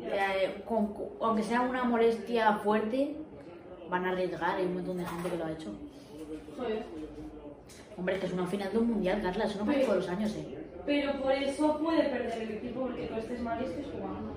Eh, 0.02 0.62
con- 0.68 0.92
aunque 1.20 1.42
sea 1.42 1.60
una 1.62 1.84
molestia 1.84 2.54
fuerte, 2.58 3.16
van 3.90 4.04
a 4.06 4.10
arriesgar. 4.10 4.56
Hay 4.56 4.66
un 4.66 4.74
montón 4.74 4.96
de 4.98 5.06
gente 5.06 5.30
que 5.30 5.36
lo 5.36 5.44
ha 5.44 5.52
hecho. 5.52 5.70
Joder. 6.56 6.84
Hombre, 7.96 8.14
es 8.14 8.20
que 8.20 8.26
es 8.26 8.32
una 8.32 8.46
final 8.46 8.72
de 8.72 8.78
un 8.78 8.88
mundial, 8.88 9.22
Carla. 9.22 9.44
Eso 9.44 9.58
no 9.58 9.66
pasa 9.66 9.80
todos 9.80 9.96
los 9.96 10.08
años, 10.08 10.34
¿eh? 10.36 10.58
Pero 10.84 11.20
por 11.20 11.32
eso 11.32 11.78
puede 11.78 12.04
perder 12.04 12.42
el 12.42 12.50
equipo 12.52 12.82
porque 12.82 13.06
tú 13.06 13.14
estés 13.14 13.40
mal 13.40 13.60
y 13.60 13.64
estés 13.64 13.86
jugando. 13.86 14.34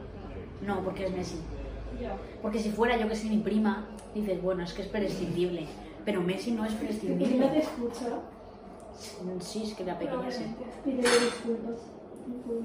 No, 0.66 0.84
porque 0.84 1.06
es 1.06 1.12
Messi. 1.12 1.40
Ya. 2.02 2.16
Porque 2.42 2.60
si 2.60 2.72
fuera, 2.72 2.98
yo 2.98 3.08
que 3.08 3.16
sé, 3.16 3.30
mi 3.30 3.38
prima, 3.40 3.88
dices, 4.16 4.42
bueno, 4.42 4.64
es 4.64 4.74
que 4.74 4.82
es 4.82 4.88
prescindible. 4.88 5.68
Pero 6.06 6.22
Messi 6.22 6.52
no 6.52 6.66
es 6.66 6.74
prescindible. 6.74 7.60
escucha. 7.60 8.20
Sí, 9.40 9.64
es 9.64 9.74
que 9.76 9.84
la 9.84 9.98
pequeña 9.98 10.32
sí. 10.32 10.44
Pide 10.84 10.98
disculpas. 10.98 11.80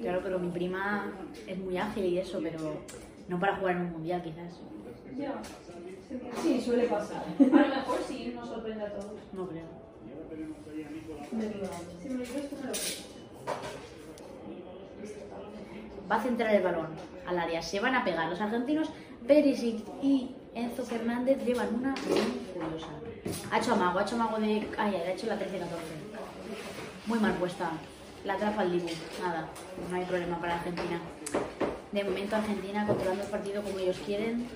Claro, 0.01 0.21
pero 0.23 0.39
mi 0.39 0.49
prima 0.49 1.13
es 1.47 1.59
muy 1.59 1.77
ágil 1.77 2.05
y 2.05 2.19
eso, 2.19 2.41
pero 2.43 2.59
no 3.29 3.39
para 3.39 3.57
jugar 3.57 3.77
en 3.77 3.83
un 3.83 3.93
mundial, 3.93 4.23
quizás. 4.23 4.61
Ya. 5.17 5.41
Sí, 6.43 6.61
suele 6.61 6.87
pasar. 6.87 7.25
A 7.39 7.43
lo 7.43 7.49
mejor 7.49 7.99
sí 8.07 8.33
nos 8.35 8.49
sorprende 8.49 8.85
a 8.85 8.93
todos. 8.93 9.13
No 9.33 9.49
creo. 9.49 9.67
Si 11.31 11.37
me 11.37 11.45
lo 12.15 12.21
dices, 12.21 12.51
tú 12.51 12.57
me 12.57 12.67
lo 12.67 12.73
crees. 12.73 13.05
Va 16.11 16.17
a 16.17 16.23
centrar 16.23 16.55
el 16.55 16.63
balón 16.63 16.89
al 17.27 17.39
área. 17.39 17.63
Se 17.63 17.81
van 17.81 17.95
a 17.95 18.05
pegar 18.05 18.29
los 18.29 18.41
argentinos. 18.41 18.91
Perisic 19.27 19.83
y 20.03 20.35
Enzo 20.55 20.85
Fernández 20.85 21.43
llevan 21.45 21.75
una 21.75 21.95
muy 22.09 22.21
curiosa. 22.53 22.89
Ha 23.51 23.59
hecho 23.59 23.73
amago, 23.73 23.99
ha 23.99 24.03
hecho 24.03 24.17
amago 24.17 24.39
de. 24.39 24.69
Ay, 24.77 24.97
ha 24.97 25.13
hecho 25.13 25.27
la 25.27 25.37
13-14. 25.37 25.41
Muy 27.07 27.19
mal 27.19 27.35
puesta. 27.35 27.71
La 28.25 28.35
atrapa 28.35 28.63
el 28.63 28.73
Dibu. 28.73 28.89
Nada, 29.23 29.49
no 29.91 29.97
hay 29.97 30.05
problema 30.05 30.39
para 30.39 30.57
Argentina. 30.57 31.01
De 31.93 32.05
momento 32.05 32.37
Argentina 32.37 32.87
controlando 32.87 33.23
el 33.23 33.31
partido 33.31 33.63
como 33.63 33.79
ellos 33.79 33.99
quieren. 34.05 34.47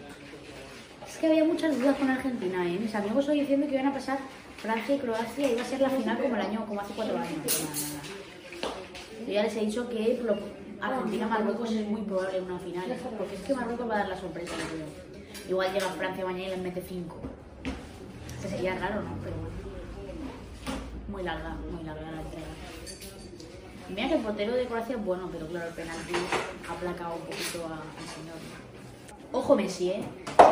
Que 1.20 1.26
había 1.26 1.43
muchas 1.43 1.76
dudas 1.76 1.97
con 1.97 2.09
Argentina, 2.09 2.65
¿eh? 2.65 2.79
Mis 2.81 2.94
amigos 2.94 3.29
hoy 3.29 3.41
diciendo 3.41 3.67
que 3.67 3.75
iban 3.75 3.88
a 3.88 3.93
pasar 3.93 4.19
Francia 4.59 4.94
y 4.94 4.99
Croacia 4.99 5.50
iba 5.50 5.62
a 5.62 5.65
ser 5.65 5.81
la 5.81 5.91
final 5.91 6.17
como 6.17 6.37
el 6.37 6.41
año, 6.41 6.65
como 6.65 6.81
hace 6.81 6.93
cuatro 6.94 7.19
años. 7.19 7.97
Yo 9.26 9.32
ya 9.32 9.43
les 9.43 9.56
he 9.56 9.61
dicho 9.61 9.88
que 9.88 10.23
Argentina-Marruecos 10.81 11.73
es 11.73 11.87
muy 11.88 12.03
probable 12.03 12.41
una 12.41 12.59
final, 12.61 12.97
porque 13.19 13.35
es 13.35 13.41
que 13.43 13.53
Marruecos 13.53 13.91
va 13.91 13.94
a 13.94 13.99
dar 13.99 14.09
la 14.11 14.17
sorpresa, 14.17 14.53
creo. 14.55 14.87
Igual 15.49 15.73
llega 15.73 15.88
Francia 15.88 16.25
mañana 16.25 16.47
y 16.47 16.50
les 16.50 16.59
mete 16.59 16.83
5. 16.88 17.16
Que 18.43 18.49
sería 18.49 18.78
raro, 18.78 19.02
¿no? 19.02 19.11
Pero 19.25 19.37
bueno. 19.37 19.57
Muy 21.09 21.25
larga, 21.25 21.57
muy 21.73 21.83
larga 21.83 22.12
la 22.12 22.23
entrega. 22.23 22.47
Y 23.88 23.93
Mira 23.93 24.09
que 24.09 24.14
el 24.14 24.21
portero 24.21 24.54
de 24.54 24.66
Croacia 24.66 24.95
es 24.95 25.04
bueno, 25.04 25.28
pero 25.33 25.49
claro, 25.49 25.66
el 25.66 25.75
penalti 25.75 26.12
ha 26.69 26.73
aplacado 26.73 27.16
un 27.16 27.23
poquito 27.23 27.64
al 27.64 28.09
señor. 28.14 28.37
Ojo 29.33 29.57
Messi, 29.57 29.90
¿eh? 29.90 30.02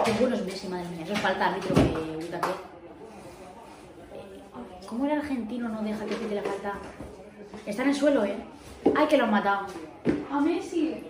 Es 0.07 0.45
Messi, 0.45 0.69
madre 0.69 0.89
mía. 0.91 1.03
Eso 1.03 1.15
es 1.15 1.21
falta 1.21 1.49
árbitro 1.49 1.75
que 1.75 2.25
Uta 2.25 2.41
que. 2.41 2.49
¿Cómo 4.87 5.05
el 5.05 5.13
argentino 5.13 5.69
no 5.69 5.83
deja 5.83 6.05
que 6.05 6.15
pite 6.15 6.37
la 6.37 6.43
falta? 6.43 6.75
Está 7.67 7.83
en 7.83 7.89
el 7.89 7.95
suelo, 7.95 8.25
¿eh? 8.25 8.37
¡Ay, 8.95 9.09
que 9.09 9.17
lo 9.17 9.25
han 9.25 9.33
matado! 9.33 9.67
A 10.31 10.41
Messi 10.41 11.03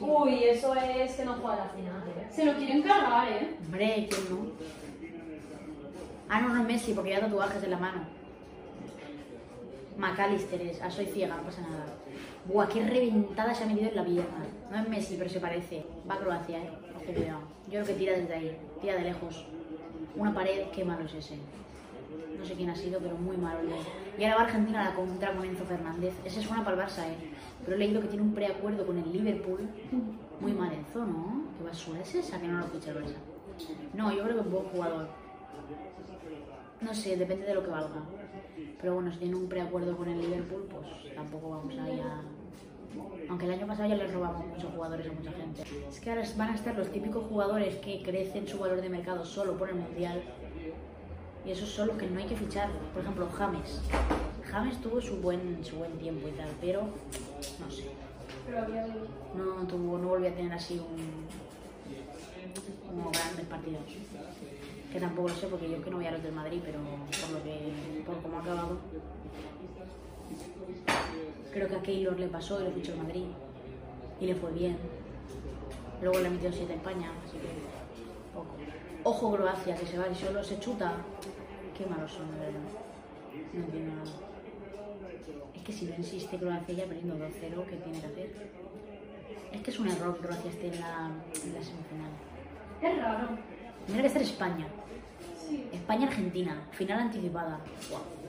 Uy, 0.00 0.44
eso 0.44 0.74
es 0.74 1.12
que 1.12 1.24
no 1.26 1.34
juega 1.34 1.56
la 1.56 1.68
final, 1.68 2.02
¿eh? 2.08 2.26
se 2.30 2.46
lo 2.46 2.54
quieren 2.54 2.82
cargar, 2.82 3.28
¿eh? 3.28 3.56
Hombre, 3.62 4.08
¿quién 4.08 4.30
no? 4.30 4.52
Ah, 6.30 6.40
no, 6.40 6.48
no 6.48 6.62
es 6.62 6.66
Messi, 6.66 6.94
porque 6.94 7.10
ya 7.10 7.20
tatuajes 7.20 7.62
en 7.62 7.70
la 7.70 7.78
mano. 7.78 8.06
McAllister 9.98 10.62
es. 10.62 10.80
Ah, 10.80 10.90
soy 10.90 11.04
ciega, 11.06 11.36
no 11.36 11.42
pasa 11.42 11.60
nada. 11.60 11.84
Buah, 12.46 12.68
qué 12.68 12.82
reventada 12.82 13.52
se 13.52 13.64
ha 13.64 13.66
metido 13.66 13.90
en 13.90 13.96
la 13.96 14.04
pierna. 14.04 14.46
No 14.70 14.78
es 14.78 14.88
Messi, 14.88 15.16
pero 15.18 15.28
se 15.28 15.40
parece. 15.40 15.84
Va 16.08 16.14
a 16.14 16.18
Croacia, 16.18 16.58
eh. 16.58 16.70
Yo 17.14 17.70
creo 17.70 17.84
que 17.84 17.94
tira 17.94 18.12
desde 18.14 18.34
ahí. 18.34 18.56
Tira 18.80 18.94
de 18.96 19.02
lejos. 19.02 19.46
Una 20.16 20.34
pared, 20.34 20.66
qué 20.72 20.84
malo 20.84 21.04
es 21.04 21.14
ese. 21.14 21.36
No 22.38 22.44
sé 22.44 22.54
quién 22.54 22.70
ha 22.70 22.74
sido, 22.74 22.98
pero 23.00 23.16
muy 23.16 23.36
malo. 23.36 23.60
Y 24.18 24.24
ahora 24.24 24.36
va 24.36 24.42
Argentina 24.42 24.80
a 24.80 24.90
la 24.90 24.96
contra 24.96 25.32
con 25.34 25.44
Enzo 25.44 25.64
Fernández. 25.64 26.14
Ese 26.24 26.42
suena 26.42 26.64
para 26.64 26.76
el 26.76 26.82
Barça, 26.88 27.06
eh. 27.06 27.16
Pero 27.64 27.76
he 27.76 27.78
leído 27.78 28.00
que 28.00 28.08
tiene 28.08 28.24
un 28.24 28.34
preacuerdo 28.34 28.86
con 28.86 28.98
el 28.98 29.12
Liverpool. 29.12 29.68
Muy 30.40 30.52
mal 30.52 30.72
Enzo, 30.72 31.04
¿no? 31.04 31.44
¿Qué 31.58 31.64
basura 31.64 32.00
es 32.00 32.14
esa 32.14 32.40
que 32.40 32.48
no 32.48 32.58
lo 32.58 32.66
ficha 32.66 32.90
el 32.90 33.04
Barça? 33.04 33.16
No, 33.94 34.10
yo 34.12 34.22
creo 34.22 34.36
que 34.36 34.40
es 34.40 34.50
buen 34.50 34.64
jugador. 34.64 35.08
No 36.80 36.94
sé, 36.94 37.16
depende 37.16 37.46
de 37.46 37.54
lo 37.54 37.62
que 37.62 37.70
valga. 37.70 38.02
Pero 38.80 38.94
bueno, 38.94 39.12
si 39.12 39.18
tiene 39.18 39.36
un 39.36 39.48
preacuerdo 39.48 39.96
con 39.96 40.08
el 40.08 40.20
Liverpool, 40.20 40.66
pues 40.70 41.14
tampoco 41.14 41.50
vamos 41.50 41.78
ahí 41.78 42.00
a... 42.00 42.22
Aunque 43.28 43.46
el 43.46 43.52
año 43.52 43.66
pasado 43.66 43.88
ya 43.88 43.94
les 43.94 44.12
robamos 44.12 44.46
muchos 44.46 44.72
jugadores 44.72 45.06
a 45.06 45.12
mucha 45.12 45.32
gente. 45.32 45.62
Es 45.88 46.00
que 46.00 46.10
ahora 46.10 46.22
van 46.36 46.50
a 46.50 46.54
estar 46.54 46.76
los 46.76 46.90
típicos 46.90 47.24
jugadores 47.26 47.76
que 47.76 48.02
crecen 48.02 48.48
su 48.48 48.58
valor 48.58 48.80
de 48.80 48.88
mercado 48.88 49.24
solo 49.24 49.56
por 49.56 49.68
el 49.68 49.76
Mundial. 49.76 50.22
Y 51.46 51.52
esos 51.52 51.68
son 51.68 51.88
los 51.88 51.96
que 51.96 52.06
no 52.06 52.18
hay 52.18 52.26
que 52.26 52.36
fichar. 52.36 52.70
Por 52.92 53.02
ejemplo, 53.02 53.28
James. 53.36 53.80
James 54.50 54.80
tuvo 54.80 55.00
su 55.00 55.16
buen, 55.18 55.64
su 55.64 55.76
buen 55.76 55.92
tiempo 55.98 56.28
y 56.28 56.32
tal, 56.32 56.48
pero 56.60 56.82
no 56.82 57.70
sé. 57.70 57.84
No, 59.36 59.66
tuvo, 59.68 59.98
no 59.98 60.08
volvió 60.08 60.28
a 60.28 60.32
tener 60.32 60.52
así 60.52 60.74
un, 60.74 61.26
como 62.88 63.10
grandes 63.10 63.46
partidos. 63.46 63.82
Que 64.92 64.98
tampoco 64.98 65.28
lo 65.28 65.34
sé 65.34 65.46
porque 65.46 65.70
yo 65.70 65.76
es 65.76 65.84
que 65.84 65.90
no 65.90 65.98
voy 65.98 66.06
a 66.06 66.10
los 66.10 66.22
del 66.22 66.32
Madrid, 66.32 66.60
pero 66.64 66.80
por 66.80 67.30
lo 67.30 67.44
que, 67.44 68.02
por 68.04 68.20
cómo 68.22 68.38
ha 68.38 68.40
acabado. 68.40 68.78
Creo 71.52 71.68
que 71.68 71.76
a 71.76 71.82
Keylor 71.82 72.18
le 72.18 72.28
pasó 72.28 72.60
y 72.60 72.64
lo 72.64 72.70
fichó 72.70 72.92
el 72.92 72.98
Madrid. 72.98 73.26
Y 74.20 74.26
le 74.26 74.34
fue 74.34 74.52
bien. 74.52 74.76
Luego 76.00 76.18
le 76.20 76.28
ha 76.28 76.30
metido 76.30 76.52
7 76.52 76.72
a 76.72 76.76
España, 76.76 77.10
así 77.26 77.36
que 77.38 77.48
poco. 78.34 78.54
Ojo 79.04 79.36
Croacia, 79.36 79.74
que 79.74 79.86
se 79.86 79.98
va 79.98 80.08
y 80.08 80.14
solo 80.14 80.42
se 80.44 80.58
chuta. 80.60 80.92
Qué 81.76 81.86
malos 81.86 82.12
son, 82.12 82.30
de 82.32 82.38
verdad. 82.38 82.60
No 83.52 83.64
entiendo 83.64 83.94
nada. 83.94 84.10
Es 85.54 85.62
que 85.62 85.72
si 85.72 85.84
no 85.86 85.94
insiste 85.96 86.38
Croacia 86.38 86.74
ya 86.74 86.84
perdiendo 86.84 87.16
2-0, 87.16 87.66
¿qué 87.66 87.76
tiene 87.76 88.00
que 88.00 88.06
hacer? 88.06 88.50
Es 89.52 89.62
que 89.62 89.70
es 89.70 89.78
un 89.78 89.88
error 89.88 90.16
que 90.16 90.26
Croacia 90.26 90.50
esté 90.50 90.68
en 90.68 90.80
la, 90.80 91.10
en 91.44 91.54
la 91.54 91.62
semifinal. 91.62 92.12
Es 92.80 93.02
raro. 93.02 93.28
Tendría 93.86 94.02
que 94.04 94.10
ser 94.10 94.22
España. 94.22 94.66
Sí. 95.46 95.68
España-Argentina, 95.72 96.68
final 96.72 97.00
anticipada. 97.00 97.60
Guau. 97.88 98.19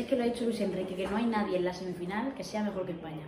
Si 0.00 0.04
es 0.04 0.08
que 0.08 0.16
lo 0.16 0.22
ha 0.22 0.26
dicho 0.28 0.44
Luis 0.44 0.58
Enrique, 0.62 0.94
que 0.94 1.06
no 1.06 1.18
hay 1.18 1.26
nadie 1.26 1.58
en 1.58 1.64
la 1.66 1.74
semifinal 1.74 2.32
que 2.32 2.42
sea 2.42 2.62
mejor 2.64 2.86
que 2.86 2.92
España. 2.92 3.20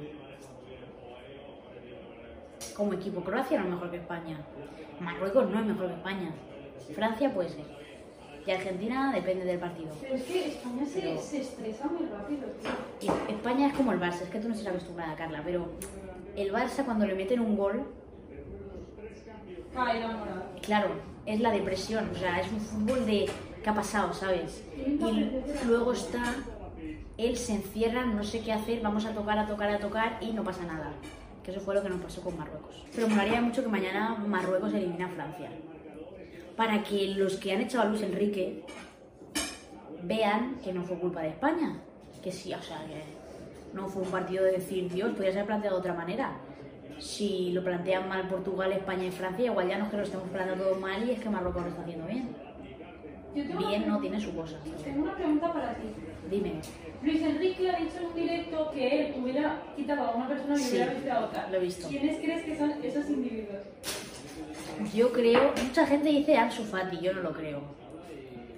Como 2.74 2.94
equipo, 2.94 3.20
Croacia 3.22 3.58
no 3.58 3.64
es 3.66 3.70
mejor 3.72 3.90
que 3.90 3.98
España. 3.98 4.40
Marruecos 4.98 5.50
no 5.50 5.60
es 5.60 5.66
mejor 5.66 5.88
que 5.88 5.92
España. 5.96 6.30
Francia 6.94 7.34
puede 7.34 7.50
ser. 7.50 7.64
Y 8.46 8.50
Argentina 8.52 9.12
depende 9.14 9.44
del 9.44 9.58
partido. 9.58 9.90
Pero 10.00 10.14
es 10.14 10.22
que 10.22 10.48
España 10.48 10.86
se, 10.86 11.00
Pero- 11.02 11.20
se 11.20 11.40
estresa 11.42 11.88
muy 11.88 12.06
rápido, 12.08 12.48
tío. 12.98 13.12
España 13.28 13.66
es 13.66 13.74
como 13.74 13.92
el 13.92 14.00
Barça, 14.00 14.22
es 14.22 14.30
que 14.30 14.38
tú 14.40 14.48
no 14.48 14.54
estás 14.54 14.68
acostumbrada, 14.68 15.14
Carla, 15.14 15.42
pero 15.44 15.68
el 16.34 16.50
Barça 16.54 16.86
cuando 16.86 17.06
le 17.06 17.14
meten 17.14 17.40
un 17.40 17.54
gol, 17.54 17.82
claro, 20.62 20.88
es 21.26 21.38
la 21.38 21.50
depresión, 21.50 22.08
o 22.10 22.14
sea, 22.14 22.40
es 22.40 22.50
un 22.50 22.60
fútbol 22.60 23.04
de 23.04 23.28
qué 23.62 23.68
ha 23.70 23.74
pasado, 23.74 24.14
¿sabes? 24.14 24.64
Y 24.86 25.66
luego 25.66 25.92
está, 25.92 26.34
él 27.18 27.36
se 27.36 27.54
encierra, 27.54 28.04
no 28.06 28.22
sé 28.24 28.40
qué 28.40 28.52
hacer, 28.52 28.80
vamos 28.80 29.04
a 29.06 29.12
tocar, 29.12 29.38
a 29.38 29.46
tocar, 29.46 29.70
a 29.70 29.78
tocar 29.78 30.18
y 30.20 30.32
no 30.32 30.42
pasa 30.44 30.64
nada. 30.64 30.92
Que 31.44 31.50
eso 31.50 31.60
fue 31.60 31.74
lo 31.74 31.82
que 31.82 31.88
nos 31.88 32.00
pasó 32.00 32.22
con 32.22 32.36
Marruecos. 32.38 32.84
Pero 32.94 33.08
me 33.08 33.14
molaría 33.14 33.40
mucho 33.40 33.62
que 33.62 33.68
mañana 33.68 34.16
Marruecos 34.26 34.72
elimine 34.74 35.04
a 35.04 35.08
Francia. 35.08 35.50
Para 36.56 36.82
que 36.82 37.08
los 37.16 37.36
que 37.36 37.52
han 37.52 37.60
echado 37.62 37.84
a 37.84 37.86
Luis 37.86 38.02
Enrique 38.02 38.64
vean 40.02 40.56
que 40.62 40.72
no 40.72 40.82
fue 40.84 40.98
culpa 40.98 41.22
de 41.22 41.28
España. 41.30 41.80
Que 42.22 42.30
sí, 42.30 42.52
o 42.54 42.62
sea, 42.62 42.78
que 42.86 43.02
no 43.74 43.88
fue 43.88 44.02
un 44.02 44.10
partido 44.10 44.44
de 44.44 44.52
decir, 44.52 44.92
Dios, 44.92 45.10
podría 45.12 45.32
ser 45.32 45.46
planteado 45.46 45.76
de 45.76 45.80
otra 45.80 45.94
manera. 45.94 46.36
Si 46.98 47.50
lo 47.52 47.64
plantean 47.64 48.08
mal 48.08 48.28
Portugal, 48.28 48.70
España 48.72 49.06
y 49.06 49.10
Francia, 49.10 49.46
igual 49.46 49.68
ya 49.68 49.78
no 49.78 49.86
es 49.86 49.90
que 49.90 49.96
lo 49.96 50.02
estemos 50.04 50.28
planteando 50.28 50.64
todo 50.64 50.76
mal 50.76 51.08
y 51.08 51.12
es 51.12 51.20
que 51.20 51.28
Marruecos 51.30 51.62
lo 51.62 51.68
está 51.70 51.82
haciendo 51.82 52.06
bien. 52.06 52.28
Yo 53.34 53.58
Bien 53.58 53.88
no 53.88 53.98
tiene 53.98 54.20
su 54.20 54.32
cosa. 54.36 54.58
tengo 54.84 55.02
una 55.04 55.16
pregunta 55.16 55.52
para 55.52 55.74
ti. 55.74 55.86
Dime, 56.30 56.52
Luis 57.02 57.20
Enrique 57.22 57.70
ha 57.70 57.78
dicho 57.78 57.98
en 57.98 58.06
un 58.06 58.14
directo 58.14 58.70
que 58.72 59.00
él 59.06 59.14
hubiera 59.20 59.62
quitado 59.76 60.02
a 60.04 60.14
una 60.14 60.28
persona 60.28 60.54
y 60.54 60.58
Sí, 60.58 60.76
hubiera 60.76 60.94
visto 60.94 61.12
a 61.12 61.20
otra. 61.26 61.48
lo 61.50 61.56
he 61.56 61.60
visto. 61.60 61.88
¿Quiénes 61.88 62.16
crees 62.18 62.44
que 62.44 62.56
son 62.56 62.72
esos 62.82 63.10
individuos? 63.10 63.62
yo 64.94 65.12
creo, 65.12 65.52
mucha 65.62 65.86
gente 65.86 66.08
dice 66.08 66.36
Ansu 66.36 66.64
Fati, 66.64 66.98
yo 67.00 67.12
no 67.12 67.20
lo 67.22 67.32
creo. 67.32 67.60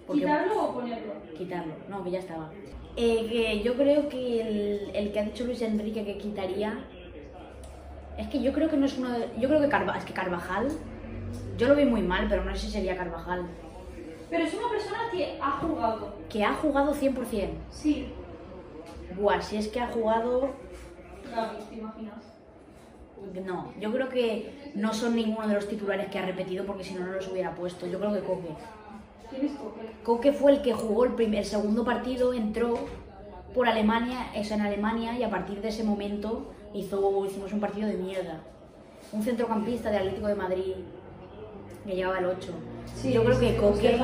Porque- 0.07 0.21
¿Quitarlo 0.23 0.63
o 0.63 0.75
ponerlo? 0.75 1.13
Quitarlo, 1.37 1.75
no, 1.89 2.05
que 2.05 2.11
ya 2.11 2.19
estaba. 2.19 2.51
Eh, 2.97 3.27
que 3.29 3.63
yo 3.63 3.75
creo 3.75 4.09
que 4.09 4.41
el, 4.41 4.91
el 4.95 5.13
que 5.13 5.21
ha 5.21 5.25
dicho 5.25 5.45
Luis 5.45 5.61
Enrique 5.63 6.05
que 6.05 6.19
quitaría. 6.19 6.79
Es 8.19 8.29
que 8.29 8.41
yo 8.41 8.53
creo 8.53 8.69
que 8.71 8.77
no 8.77 8.87
es 8.87 8.97
uno 8.97 9.11
de. 9.11 9.29
Yo 9.41 9.49
creo 9.49 9.61
que. 9.61 9.67
Es 9.99 10.05
que 10.05 10.13
Carvajal. 10.13 10.69
Yo 11.59 11.69
lo 11.69 11.75
vi 11.75 11.85
muy 11.85 12.03
mal, 12.03 12.27
pero 12.29 12.45
no 12.45 12.55
sé 12.55 12.67
si 12.67 12.73
sería 12.73 12.97
Carvajal. 12.97 13.47
Pero 14.35 14.47
es 14.47 14.55
una 14.55 14.69
persona 14.69 14.99
que 15.13 15.39
ha 15.41 15.51
jugado. 15.53 16.13
Que 16.29 16.45
ha 16.45 16.55
jugado 16.55 16.93
100%. 16.93 17.51
Sí. 17.71 18.09
Buah, 19.17 19.41
si 19.41 19.59
es 19.59 19.69
que 19.69 19.79
ha 19.79 19.87
jugado. 19.87 20.51
Gaby, 21.33 21.57
¿te 21.71 21.75
imaginas? 21.77 22.17
No, 23.47 23.73
yo 23.79 23.93
creo 23.93 24.09
que 24.09 24.73
no 24.75 24.93
son 24.93 25.15
ninguno 25.15 25.47
de 25.47 25.55
los 25.55 25.69
titulares 25.69 26.09
que 26.09 26.19
ha 26.19 26.27
repetido 26.27 26.67
porque 26.67 26.83
si 26.83 26.95
no, 26.95 27.07
no 27.07 27.13
los 27.13 27.29
hubiera 27.29 27.55
puesto. 27.55 27.87
Yo 27.87 28.01
creo 28.01 28.13
que 28.13 28.23
Coque. 28.23 28.49
¿Quién 29.31 29.47
es 29.47 29.53
Coque? 29.53 29.93
Coque 30.03 30.33
fue 30.33 30.51
el 30.51 30.63
que 30.63 30.73
jugó 30.73 31.05
el, 31.05 31.13
primer, 31.13 31.39
el 31.39 31.45
segundo 31.45 31.85
partido, 31.85 32.35
entró 32.35 32.75
por 33.55 33.69
Alemania, 33.69 34.33
eso 34.35 34.55
en 34.55 34.63
Alemania, 34.63 35.17
y 35.17 35.23
a 35.23 35.31
partir 35.31 35.61
de 35.61 35.69
ese 35.69 35.85
momento 35.85 36.53
hizo, 36.75 37.25
hicimos 37.25 37.53
un 37.53 37.61
partido 37.61 37.87
de 37.87 37.99
mierda. 37.99 38.41
Un 39.13 39.23
centrocampista 39.23 39.93
de 39.93 39.99
Atlético 39.99 40.27
de 40.27 40.35
Madrid 40.35 40.75
que 41.87 41.95
llevaba 41.95 42.19
el 42.19 42.25
8. 42.25 42.74
Yo 43.05 43.23
creo 43.23 43.39
que 43.39 43.57
Coque, 43.57 43.99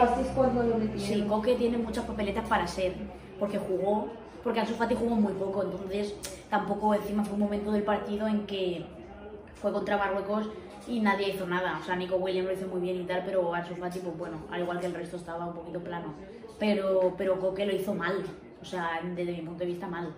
sí, 0.99 1.25
Coque 1.27 1.55
tiene 1.55 1.79
muchas 1.79 2.05
papeletas 2.05 2.47
para 2.47 2.67
ser, 2.67 2.95
porque 3.39 3.59
jugó, 3.59 4.09
porque 4.45 4.61
Ansu 4.61 4.75
Fati 4.75 4.95
jugó 4.95 5.17
muy 5.17 5.33
poco, 5.33 5.63
entonces 5.63 6.15
tampoco 6.51 6.95
encima 6.95 7.25
fue 7.25 7.35
un 7.35 7.41
momento 7.41 7.73
del 7.73 7.83
partido 7.83 8.29
en 8.29 8.47
que 8.47 8.85
fue 9.55 9.73
contra 9.73 9.97
Marruecos 9.97 10.49
y 10.87 11.01
nadie 11.01 11.31
hizo 11.31 11.47
nada. 11.47 11.79
O 11.81 11.85
sea, 11.85 11.97
Nico 11.97 12.17
Williams 12.17 12.49
lo 12.49 12.55
hizo 12.55 12.67
muy 12.67 12.81
bien 12.81 13.01
y 13.01 13.05
tal, 13.05 13.23
pero 13.25 13.55
Ansu 13.55 13.75
Fati, 13.75 14.01
pues 14.01 14.19
bueno, 14.19 14.37
al 14.51 14.61
igual 14.61 14.81
que 14.81 14.87
el 14.87 14.95
resto 14.95 15.17
estaba 15.17 15.47
un 15.47 15.55
poquito 15.55 15.81
plano. 15.81 16.15
Pero, 16.59 17.15
pero 17.17 17.41
Coque 17.41 17.65
lo 17.65 17.75
hizo 17.75 17.95
mal, 17.95 18.23
o 18.61 18.65
sea, 18.65 19.01
desde 19.03 19.33
mi 19.33 19.43
punto 19.43 19.61
de 19.61 19.67
vista 19.67 19.87
mal. 19.87 20.15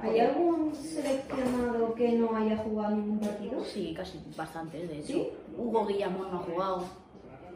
¿Hay 0.00 0.18
algún 0.18 0.74
seleccionado 0.74 1.94
que 1.94 2.12
no 2.12 2.34
haya 2.34 2.56
jugado 2.56 2.96
ningún 2.96 3.20
partido? 3.20 3.64
Sí, 3.64 3.94
casi 3.96 4.18
bastantes, 4.36 4.88
de 4.88 4.98
hecho. 4.98 5.06
¿Sí? 5.06 5.28
Hugo 5.56 5.86
Guillamón 5.86 6.32
no 6.32 6.38
ha 6.38 6.42
jugado, 6.42 6.84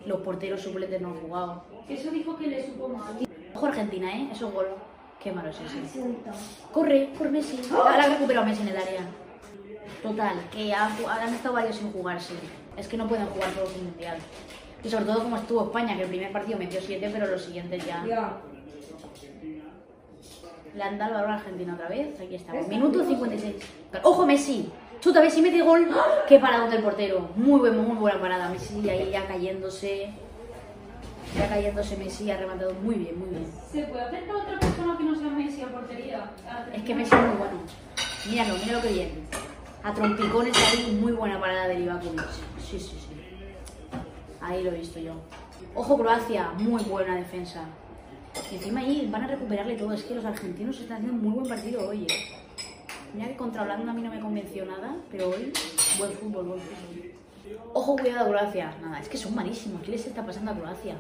los 0.07 0.21
porteros 0.21 0.61
suplentes 0.61 1.01
no 1.01 1.09
han 1.09 1.21
jugado. 1.21 1.63
Eso 1.89 2.11
dijo 2.11 2.37
que 2.37 2.47
le 2.47 2.65
supo 2.65 2.89
mal. 2.89 3.19
Ojo 3.55 3.67
Argentina, 3.67 4.17
¿eh? 4.17 4.29
Eso 4.33 4.51
gol. 4.51 4.67
Qué 5.23 5.33
malo 5.33 5.51
es 5.51 5.57
ese. 5.61 5.79
Corre 6.73 7.11
por 7.17 7.31
Messi. 7.31 7.61
Ahora 7.73 8.05
ha 8.05 8.09
recuperado 8.09 8.47
Messi 8.47 8.63
en 8.63 8.69
el 8.69 8.77
área. 8.77 9.01
Total, 10.03 10.37
que 10.53 10.73
ha 10.73 10.87
han 10.87 11.35
estado 11.35 11.55
varios 11.55 11.77
sin 11.77 11.93
jugarse. 11.93 12.35
Es 12.77 12.87
que 12.87 12.97
no 12.97 13.09
pueden 13.09 13.27
jugar 13.27 13.51
todos 13.53 13.75
un 13.77 13.85
mundial. 13.85 14.19
Y 14.85 14.89
sobre 14.89 15.07
todo 15.07 15.23
como 15.25 15.37
estuvo 15.37 15.65
España, 15.65 15.97
que 15.97 16.03
el 16.03 16.09
primer 16.09 16.31
partido 16.31 16.59
metió 16.59 16.81
7, 16.81 17.11
pero 17.13 17.27
los 17.27 17.43
siguientes 17.43 17.85
ya. 17.85 18.05
Ya. 18.07 18.37
Le 20.75 20.83
han 20.83 20.99
dado 20.99 21.13
el 21.13 21.17
balón 21.17 21.31
a 21.33 21.37
Argentina 21.37 21.75
otra 21.75 21.89
vez. 21.89 22.21
Aquí 22.21 22.35
está. 22.35 22.53
¿Ves? 22.53 22.69
Minuto 22.69 23.05
56. 23.05 23.57
¡Ojo 24.03 24.27
Messi! 24.27 24.71
Chuta, 25.01 25.21
Messi 25.21 25.41
mete 25.41 25.63
gol. 25.63 25.89
¡Qué 26.29 26.39
parado 26.39 26.69
del 26.71 26.83
portero! 26.83 27.31
Muy, 27.37 27.61
buen, 27.61 27.77
muy 27.77 27.97
buena 27.97 28.21
parada. 28.21 28.49
Messi 28.49 28.89
ahí 28.89 29.11
ya 29.11 29.27
cayéndose. 29.27 30.11
Ya 31.37 31.49
cayéndose 31.49 31.97
Messi 31.97 32.31
ha 32.31 32.37
rematado 32.39 32.73
muy 32.83 32.95
bien, 32.97 33.19
muy 33.19 33.29
bien. 33.29 33.47
¿Se 33.71 33.83
puede 33.85 34.05
acercar 34.05 34.37
a 34.37 34.39
otra 34.39 34.59
persona 34.59 34.97
que 34.97 35.05
no 35.05 35.15
sea 35.15 35.29
Messi 35.29 35.63
a 35.63 35.69
portería? 35.69 36.31
Es 36.73 36.83
que 36.83 36.95
Messi 36.95 37.15
es 37.15 37.21
muy 37.21 37.37
bueno. 37.37 37.59
Míralo, 38.29 38.55
míralo 38.57 38.83
que 38.83 38.89
bien. 38.89 39.27
A 39.85 39.93
trompicones 39.93 40.57
ahí, 40.57 40.99
muy 41.01 41.13
buena 41.13 41.39
parada 41.39 41.69
de 41.69 41.79
Livakovic. 41.79 42.25
Sí, 42.59 42.79
sí, 42.79 42.99
sí. 42.99 43.07
Ahí 44.41 44.63
lo 44.63 44.71
he 44.71 44.79
visto 44.79 44.99
yo. 44.99 45.15
Ojo 45.75 45.97
Croacia, 45.99 46.51
muy 46.59 46.83
buena 46.85 47.17
defensa. 47.17 47.65
Y 48.51 48.57
encima 48.57 48.81
ahí 48.81 49.09
van 49.11 49.25
a 49.25 49.27
recuperarle 49.29 49.77
todo. 49.77 49.93
Es 49.93 50.03
que 50.03 50.15
los 50.15 50.25
argentinos 50.25 50.81
están 50.81 50.99
haciendo 50.99 51.19
un 51.19 51.23
muy 51.23 51.35
buen 51.35 51.49
partido 51.49 51.89
hoy. 51.89 52.05
¿eh? 52.05 52.46
Mira 53.15 53.29
que 53.29 53.37
contra 53.37 53.63
Holanda 53.63 53.91
a 53.93 53.95
mí 53.95 54.03
no 54.03 54.11
me 54.11 54.21
convenció 54.21 54.65
nada, 54.67 54.95
pero 55.11 55.29
hoy 55.31 55.53
buen 55.99 56.13
fútbol, 56.13 56.45
buen 56.47 56.61
fútbol. 56.61 57.13
Ojo, 57.73 57.97
cuidado 57.97 58.29
Croacia. 58.29 58.75
Nada, 58.83 59.01
es 59.01 59.09
que 59.09 59.17
son 59.17 59.35
malísimos. 59.35 59.83
¿Qué 59.83 59.93
les 59.93 60.07
está 60.07 60.25
pasando 60.25 60.51
a 60.51 60.55
Croacia? 60.55 60.95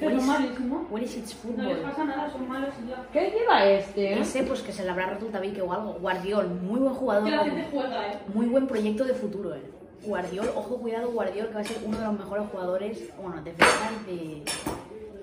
What 0.00 0.10
is- 0.12 0.24
malísimo. 0.26 0.86
what 0.90 1.00
is 1.02 1.16
its 1.16 1.36
No 1.44 1.62
les 1.62 1.72
football? 1.76 1.82
pasa 1.90 2.04
nada, 2.04 2.30
son 2.30 2.48
malos 2.48 2.74
y 2.84 2.88
ya. 2.90 3.06
¿Qué 3.12 3.30
lleva 3.30 3.64
este? 3.64 4.18
Ese 4.20 4.42
pues 4.42 4.60
que 4.62 4.72
se 4.72 4.82
le 4.84 4.90
habrá 4.90 5.10
roto 5.10 5.26
el 5.26 5.32
tabique 5.32 5.62
o 5.62 5.72
algo. 5.72 5.92
Guardiol, 6.00 6.48
muy 6.48 6.80
buen 6.80 6.94
jugador. 6.94 7.24
Que 7.24 7.30
la 7.30 7.44
gente 7.44 7.68
juega, 7.70 8.12
¿eh? 8.12 8.18
Muy 8.34 8.46
buen 8.46 8.66
proyecto 8.66 9.04
de 9.04 9.14
futuro, 9.14 9.54
eh. 9.54 9.62
Guardiol, 10.04 10.50
ojo, 10.56 10.76
cuidado, 10.78 11.10
Guardiol, 11.12 11.46
que 11.48 11.54
va 11.54 11.60
a 11.60 11.64
ser 11.64 11.78
uno 11.86 11.96
de 11.98 12.04
los 12.04 12.18
mejores 12.18 12.46
jugadores, 12.50 13.02
bueno, 13.22 13.40
defensas 13.42 14.04
de, 14.06 14.42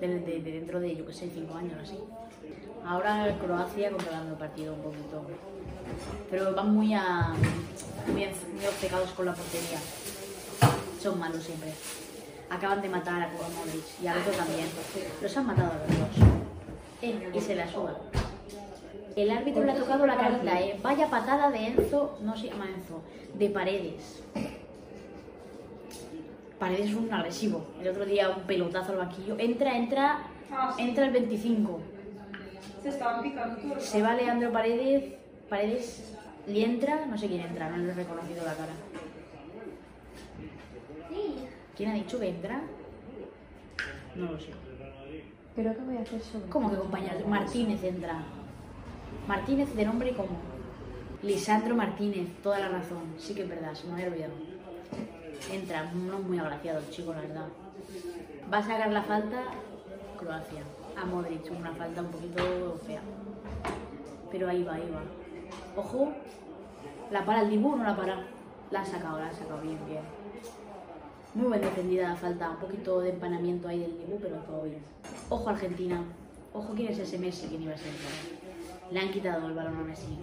de, 0.00 0.08
de- 0.20 0.40
de 0.40 0.52
dentro 0.52 0.80
de, 0.80 0.96
yo 0.96 1.06
que 1.06 1.12
sé, 1.12 1.30
cinco 1.32 1.54
años 1.54 1.74
así. 1.82 1.98
Ahora 2.84 3.32
Croacia 3.40 3.90
controlando 3.90 4.32
el 4.32 4.38
partido 4.38 4.72
un 4.74 4.80
poquito. 4.80 5.22
Pero 6.30 6.54
van 6.54 6.74
muy, 6.74 6.94
a, 6.94 7.32
muy, 8.06 8.26
muy 8.54 8.66
obcecados 8.66 9.10
con 9.10 9.26
la 9.26 9.34
portería. 9.34 9.78
Son 11.00 11.18
malos 11.18 11.42
siempre. 11.42 11.72
Acaban 12.50 12.82
de 12.82 12.88
matar 12.88 13.22
a 13.22 13.30
Kovac 13.30 13.50
Modric 13.54 13.84
y 14.02 14.06
al 14.06 14.18
otro 14.18 14.32
también. 14.32 14.66
Los 15.20 15.36
han 15.36 15.46
matado 15.46 15.72
a 15.72 15.74
los 15.74 15.98
dos. 15.98 16.28
Eh, 17.02 17.30
y 17.34 17.40
se 17.40 17.54
la 17.54 17.70
suda. 17.70 17.96
El 19.16 19.30
árbitro 19.30 19.64
le 19.64 19.72
ha 19.72 19.76
tocado 19.76 20.06
la 20.06 20.16
carita, 20.16 20.60
¿eh? 20.60 20.78
Vaya 20.82 21.08
patada 21.10 21.50
de 21.50 21.66
Enzo, 21.66 22.18
no 22.22 22.36
se 22.36 22.48
llama 22.48 22.68
Enzo, 22.68 23.02
de 23.34 23.50
Paredes. 23.50 24.22
Paredes 26.58 26.90
es 26.90 26.94
un 26.94 27.12
agresivo. 27.12 27.66
El 27.80 27.88
otro 27.88 28.06
día 28.06 28.30
un 28.30 28.44
pelotazo 28.44 28.92
al 28.92 28.98
banquillo. 28.98 29.36
Entra, 29.38 29.76
entra, 29.76 30.20
Ah, 30.54 30.74
entra 30.78 31.06
el 31.06 31.12
25. 31.12 31.80
Se 32.82 32.88
estaban 32.90 33.22
picando 33.22 33.56
todo 33.56 33.74
el 33.74 33.80
Se 33.80 34.02
va 34.02 34.14
Leandro 34.14 34.52
Paredes, 34.52 35.14
Paredes 35.52 36.14
le 36.46 36.64
entra, 36.64 37.04
no 37.04 37.18
sé 37.18 37.28
quién 37.28 37.42
entra, 37.42 37.68
no 37.68 37.76
le 37.76 37.90
he 37.90 37.94
reconocido 37.94 38.42
la 38.42 38.54
cara. 38.54 38.72
¿Quién 41.76 41.90
ha 41.90 41.92
dicho 41.92 42.18
vendrá? 42.18 42.62
No 44.14 44.32
lo 44.32 44.40
sé. 44.40 44.48
Pero 45.54 45.74
¿qué 45.74 45.80
voy 45.82 45.98
a 45.98 46.00
hacer 46.00 46.22
sobre 46.22 46.48
¿Cómo 46.48 46.70
que 46.70 46.78
compañeros? 46.78 47.28
Martínez 47.28 47.84
entra. 47.84 48.22
Martínez 49.28 49.74
de 49.74 49.84
nombre 49.84 50.14
como 50.14 50.38
Lisandro 51.22 51.74
Martínez, 51.74 52.28
toda 52.42 52.58
la 52.58 52.68
razón. 52.70 53.02
Sí 53.18 53.34
que 53.34 53.42
es 53.42 53.48
verdad, 53.50 53.74
se 53.74 53.86
me 53.88 53.92
había 53.92 54.06
olvidado. 54.06 54.32
Entra, 55.52 55.92
no 55.92 56.18
muy 56.20 56.38
agraciado 56.38 56.78
el 56.78 56.88
chico, 56.88 57.12
la 57.12 57.20
verdad. 57.20 57.48
Va 58.50 58.56
a 58.56 58.62
sacar 58.62 58.90
la 58.90 59.02
falta 59.02 59.42
Croacia. 60.18 60.62
A 60.96 61.04
Modric, 61.04 61.50
una 61.50 61.72
falta 61.72 62.00
un 62.00 62.08
poquito 62.10 62.80
fea. 62.86 63.02
Pero 64.30 64.48
ahí 64.48 64.64
va, 64.64 64.76
ahí 64.76 64.90
va. 64.90 65.21
Ojo, 65.74 66.12
la 67.10 67.24
para 67.24 67.42
el 67.42 67.50
Dibu, 67.50 67.76
no 67.76 67.84
la 67.84 67.96
para. 67.96 68.26
La 68.70 68.80
ha 68.82 68.84
sacado, 68.84 69.18
la 69.18 69.28
ha 69.28 69.32
sacado 69.32 69.60
bien, 69.62 69.78
bien. 69.86 70.02
Muy 71.34 71.48
bien 71.48 71.62
defendida 71.62 72.10
la 72.10 72.16
falta, 72.16 72.50
un 72.50 72.56
poquito 72.56 73.00
de 73.00 73.10
empanamiento 73.10 73.68
ahí 73.68 73.80
del 73.80 73.98
Dibu, 73.98 74.18
pero 74.20 74.36
todo 74.36 74.62
bien. 74.64 74.82
Ojo 75.30 75.48
Argentina, 75.48 76.02
ojo 76.52 76.74
quién 76.74 76.92
es 76.92 76.98
ese 76.98 77.18
Messi, 77.18 77.46
quién 77.48 77.62
iba 77.62 77.72
a 77.72 77.78
ser. 77.78 77.92
Le 78.90 79.00
han 79.00 79.10
quitado 79.10 79.48
el 79.48 79.54
balón 79.54 79.76
a 79.76 79.82
Messi. 79.82 80.18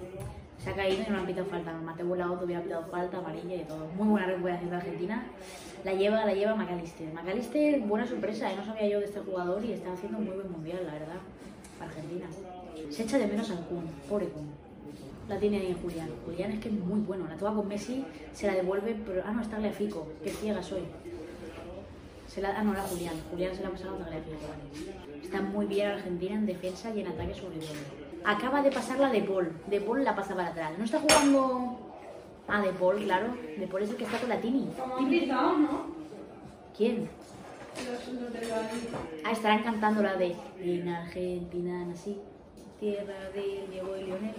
Se 0.63 0.69
ha 0.69 0.75
caído 0.75 1.01
y 1.01 1.05
no 1.05 1.15
le 1.15 1.21
han 1.21 1.25
pitado 1.25 1.47
falta. 1.47 1.73
Mateo 1.73 2.23
Auto 2.23 2.45
hubiera 2.45 2.61
pitado 2.61 2.85
falta, 2.87 3.17
amarilla 3.17 3.55
y 3.55 3.63
todo. 3.63 3.87
Muy 3.97 4.09
buena 4.09 4.27
recuperación 4.27 4.69
de 4.69 4.75
Argentina. 4.75 5.25
La 5.83 5.93
lleva, 5.93 6.25
la 6.25 6.33
lleva 6.33 6.55
McAllister. 6.55 7.11
McAllister, 7.13 7.79
buena 7.81 8.05
sorpresa, 8.05 8.51
¿eh? 8.51 8.55
no 8.55 8.65
sabía 8.65 8.89
yo 8.89 8.99
de 8.99 9.05
este 9.05 9.21
jugador 9.21 9.63
y 9.63 9.71
está 9.71 9.93
haciendo 9.93 10.17
un 10.17 10.25
muy 10.25 10.35
buen 10.35 10.51
mundial, 10.51 10.85
la 10.85 10.93
verdad, 10.93 11.17
Argentina. 11.81 12.27
Se 12.89 13.03
echa 13.03 13.17
de 13.17 13.27
menos 13.27 13.49
al 13.49 13.65
Kun, 13.65 13.85
pobre 14.09 14.27
Kun. 14.27 14.68
La 15.29 15.37
tiene 15.37 15.57
ahí 15.57 15.77
Julián. 15.79 16.09
Julián 16.25 16.51
es 16.51 16.59
que 16.59 16.69
es 16.69 16.73
muy 16.73 17.01
bueno. 17.01 17.25
La 17.29 17.37
toma 17.37 17.55
con 17.55 17.67
Messi, 17.67 18.03
se 18.33 18.47
la 18.47 18.53
devuelve, 18.53 18.95
pero. 19.05 19.21
Ah, 19.25 19.31
no, 19.31 19.41
está 19.41 19.57
Tagliafico. 19.57 20.07
Qué 20.23 20.31
ciega 20.31 20.61
soy. 20.63 20.81
Se 22.27 22.41
la, 22.41 22.59
ah, 22.59 22.63
no, 22.63 22.73
era 22.73 22.81
Julián. 22.81 23.13
Julián 23.29 23.55
se 23.55 23.61
la 23.61 23.69
ha 23.69 23.71
pasado 23.71 23.95
a 23.95 23.99
Tagliafico. 23.99 24.37
Vale. 24.41 25.23
Está 25.23 25.41
muy 25.41 25.67
bien 25.67 25.91
Argentina 25.91 26.33
en 26.33 26.47
defensa 26.47 26.91
y 26.95 27.01
en 27.01 27.07
ataque 27.07 27.35
sobre 27.35 27.59
todo. 27.59 27.77
Acaba 28.25 28.63
de 28.63 28.71
pasar 28.71 28.99
la 28.99 29.11
de 29.11 29.21
Paul. 29.21 29.51
De 29.67 29.79
Paul 29.79 30.03
la 30.03 30.15
pasa 30.15 30.35
para 30.35 30.49
atrás. 30.49 30.71
No 30.77 30.83
está 30.83 30.99
jugando. 30.99 31.77
Ah, 32.47 32.61
de 32.61 32.71
Paul, 32.71 33.03
claro. 33.03 33.27
De 33.57 33.67
Paul 33.67 33.83
es 33.83 33.91
el 33.91 33.95
que 33.95 34.05
está 34.05 34.17
con 34.17 34.29
la 34.29 34.41
Tini. 34.41 34.67
¿no? 35.27 35.99
¿Quién? 36.75 37.07
Los, 37.77 38.21
los 38.21 38.33
del 38.33 38.49
Madrid. 38.49 38.89
Ah, 39.23 39.31
estarán 39.31 39.61
cantando 39.61 40.01
la 40.01 40.15
de 40.15 40.35
En 40.59 40.89
Argentina 40.89 41.85
nací, 41.85 42.17
tierra 42.79 43.29
de 43.33 43.67
Diego 43.71 43.95
y 43.95 44.03
Lionel, 44.05 44.33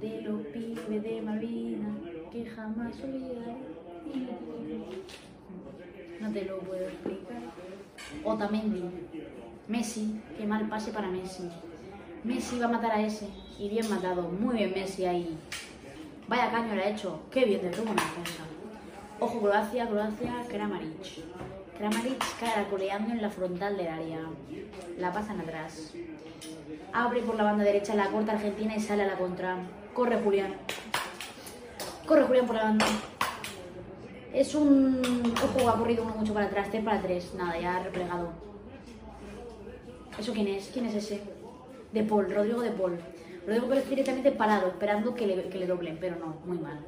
de 0.00 0.22
los 0.22 0.46
pibes 0.48 1.02
de 1.02 1.22
Malvinas, 1.22 1.96
que 2.30 2.46
jamás 2.46 2.94
olvidaré. 3.02 3.56
No 6.20 6.32
te 6.32 6.44
lo 6.44 6.58
puedo 6.60 6.88
explicar. 6.88 7.42
Otamendi, 8.24 8.82
Messi, 9.68 10.20
qué 10.36 10.46
mal 10.46 10.68
pase 10.68 10.92
para 10.92 11.08
Messi. 11.08 11.48
Messi 12.24 12.58
va 12.58 12.66
a 12.66 12.68
matar 12.68 12.92
a 12.92 13.02
ese. 13.02 13.28
Y 13.58 13.68
bien 13.68 13.88
matado, 13.88 14.22
muy 14.22 14.56
bien 14.56 14.72
Messi 14.74 15.04
ahí. 15.04 15.38
Vaya 16.28 16.50
caño 16.50 16.74
le 16.74 16.82
ha 16.82 16.90
hecho. 16.90 17.20
Qué 17.30 17.44
bien 17.44 17.62
de 17.62 17.70
tuvo 17.70 17.92
una 17.92 18.02
defensa. 18.02 18.42
Ojo, 19.20 19.40
Croacia, 19.40 19.88
Croacia, 19.88 20.44
Kramaric. 20.48 20.92
Kramaric 21.78 22.24
cara 22.40 22.66
coleando 22.70 23.12
en 23.12 23.20
la 23.20 23.30
frontal 23.30 23.76
del 23.76 23.88
área. 23.88 24.20
La 24.98 25.12
pasan 25.12 25.40
atrás. 25.40 25.92
Abre 26.92 27.20
por 27.20 27.34
la 27.34 27.44
banda 27.44 27.64
derecha, 27.64 27.94
la 27.94 28.08
corta 28.08 28.32
Argentina 28.32 28.74
y 28.74 28.80
sale 28.80 29.02
a 29.02 29.06
la 29.06 29.18
contra. 29.18 29.58
Corre 29.92 30.18
Julián. 30.18 30.54
Corre 32.06 32.24
Julián 32.24 32.46
por 32.46 32.56
la 32.56 32.62
banda. 32.64 32.86
Es 34.32 34.54
un. 34.54 35.34
Ojo, 35.42 35.68
ha 35.68 35.76
corrido 35.76 36.04
uno 36.04 36.14
mucho 36.14 36.32
para 36.32 36.46
atrás, 36.46 36.68
3 36.70 36.84
para 36.84 37.02
3. 37.02 37.34
Nada, 37.34 37.58
ya 37.58 37.76
ha 37.76 37.82
replegado. 37.82 38.30
¿Eso 40.18 40.32
quién 40.32 40.48
es? 40.48 40.70
¿Quién 40.72 40.86
es 40.86 40.94
ese? 40.94 41.20
De 41.92 42.02
Paul, 42.02 42.30
Rodrigo 42.30 42.62
de 42.62 42.70
Paul. 42.70 42.98
Rodrigo 43.46 43.68
Pérez 43.68 43.88
directamente 43.88 44.32
parado, 44.32 44.68
esperando 44.68 45.14
que 45.14 45.26
le, 45.26 45.48
que 45.48 45.58
le 45.58 45.66
doblen, 45.66 45.98
pero 46.00 46.16
no, 46.16 46.36
muy 46.46 46.58
mal. 46.58 46.80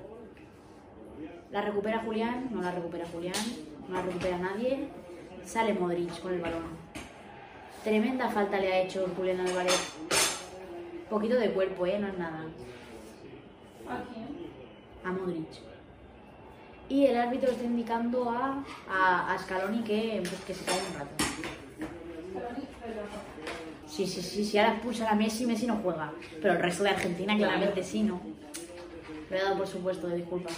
La 1.50 1.62
recupera 1.62 2.00
Julián, 2.00 2.48
no 2.50 2.62
la 2.62 2.72
recupera 2.72 3.06
Julián, 3.12 3.34
no 3.88 4.02
recupera 4.02 4.38
nadie. 4.38 4.88
Sale 5.44 5.74
Modric 5.74 6.20
con 6.20 6.34
el 6.34 6.40
balón. 6.40 6.76
Tremenda 7.82 8.28
falta 8.28 8.58
le 8.58 8.72
ha 8.72 8.82
hecho 8.82 9.08
Julián 9.16 9.40
Álvarez. 9.40 9.94
Poquito 11.08 11.36
de 11.36 11.50
cuerpo, 11.52 11.86
¿eh? 11.86 11.98
No 11.98 12.08
es 12.08 12.18
nada. 12.18 12.44
¿A 13.88 14.02
quién? 14.12 14.28
A 15.04 15.12
Modric. 15.12 15.48
Y 16.90 17.06
el 17.06 17.16
árbitro 17.16 17.50
está 17.50 17.64
indicando 17.64 18.30
a, 18.30 18.64
a, 18.90 19.32
a 19.32 19.38
Scaloni 19.38 19.82
que, 19.82 20.22
pues, 20.22 20.40
que 20.42 20.54
se 20.54 20.64
cae 20.64 20.78
un 20.78 20.98
rato. 20.98 21.24
Sí, 23.86 24.06
sí, 24.06 24.22
sí, 24.22 24.44
si 24.44 24.58
ahora 24.58 24.74
expulsan 24.74 25.08
a 25.08 25.14
Messi, 25.14 25.46
Messi 25.46 25.66
no 25.66 25.76
juega. 25.76 26.12
Pero 26.40 26.54
el 26.54 26.60
resto 26.60 26.84
de 26.84 26.90
Argentina 26.90 27.36
claramente 27.36 27.82
sí, 27.82 28.02
¿no? 28.02 28.20
Le 29.30 29.36
he 29.36 29.42
dado 29.42 29.58
por 29.58 29.66
supuesto 29.66 30.06
de 30.08 30.16
disculpas. 30.16 30.54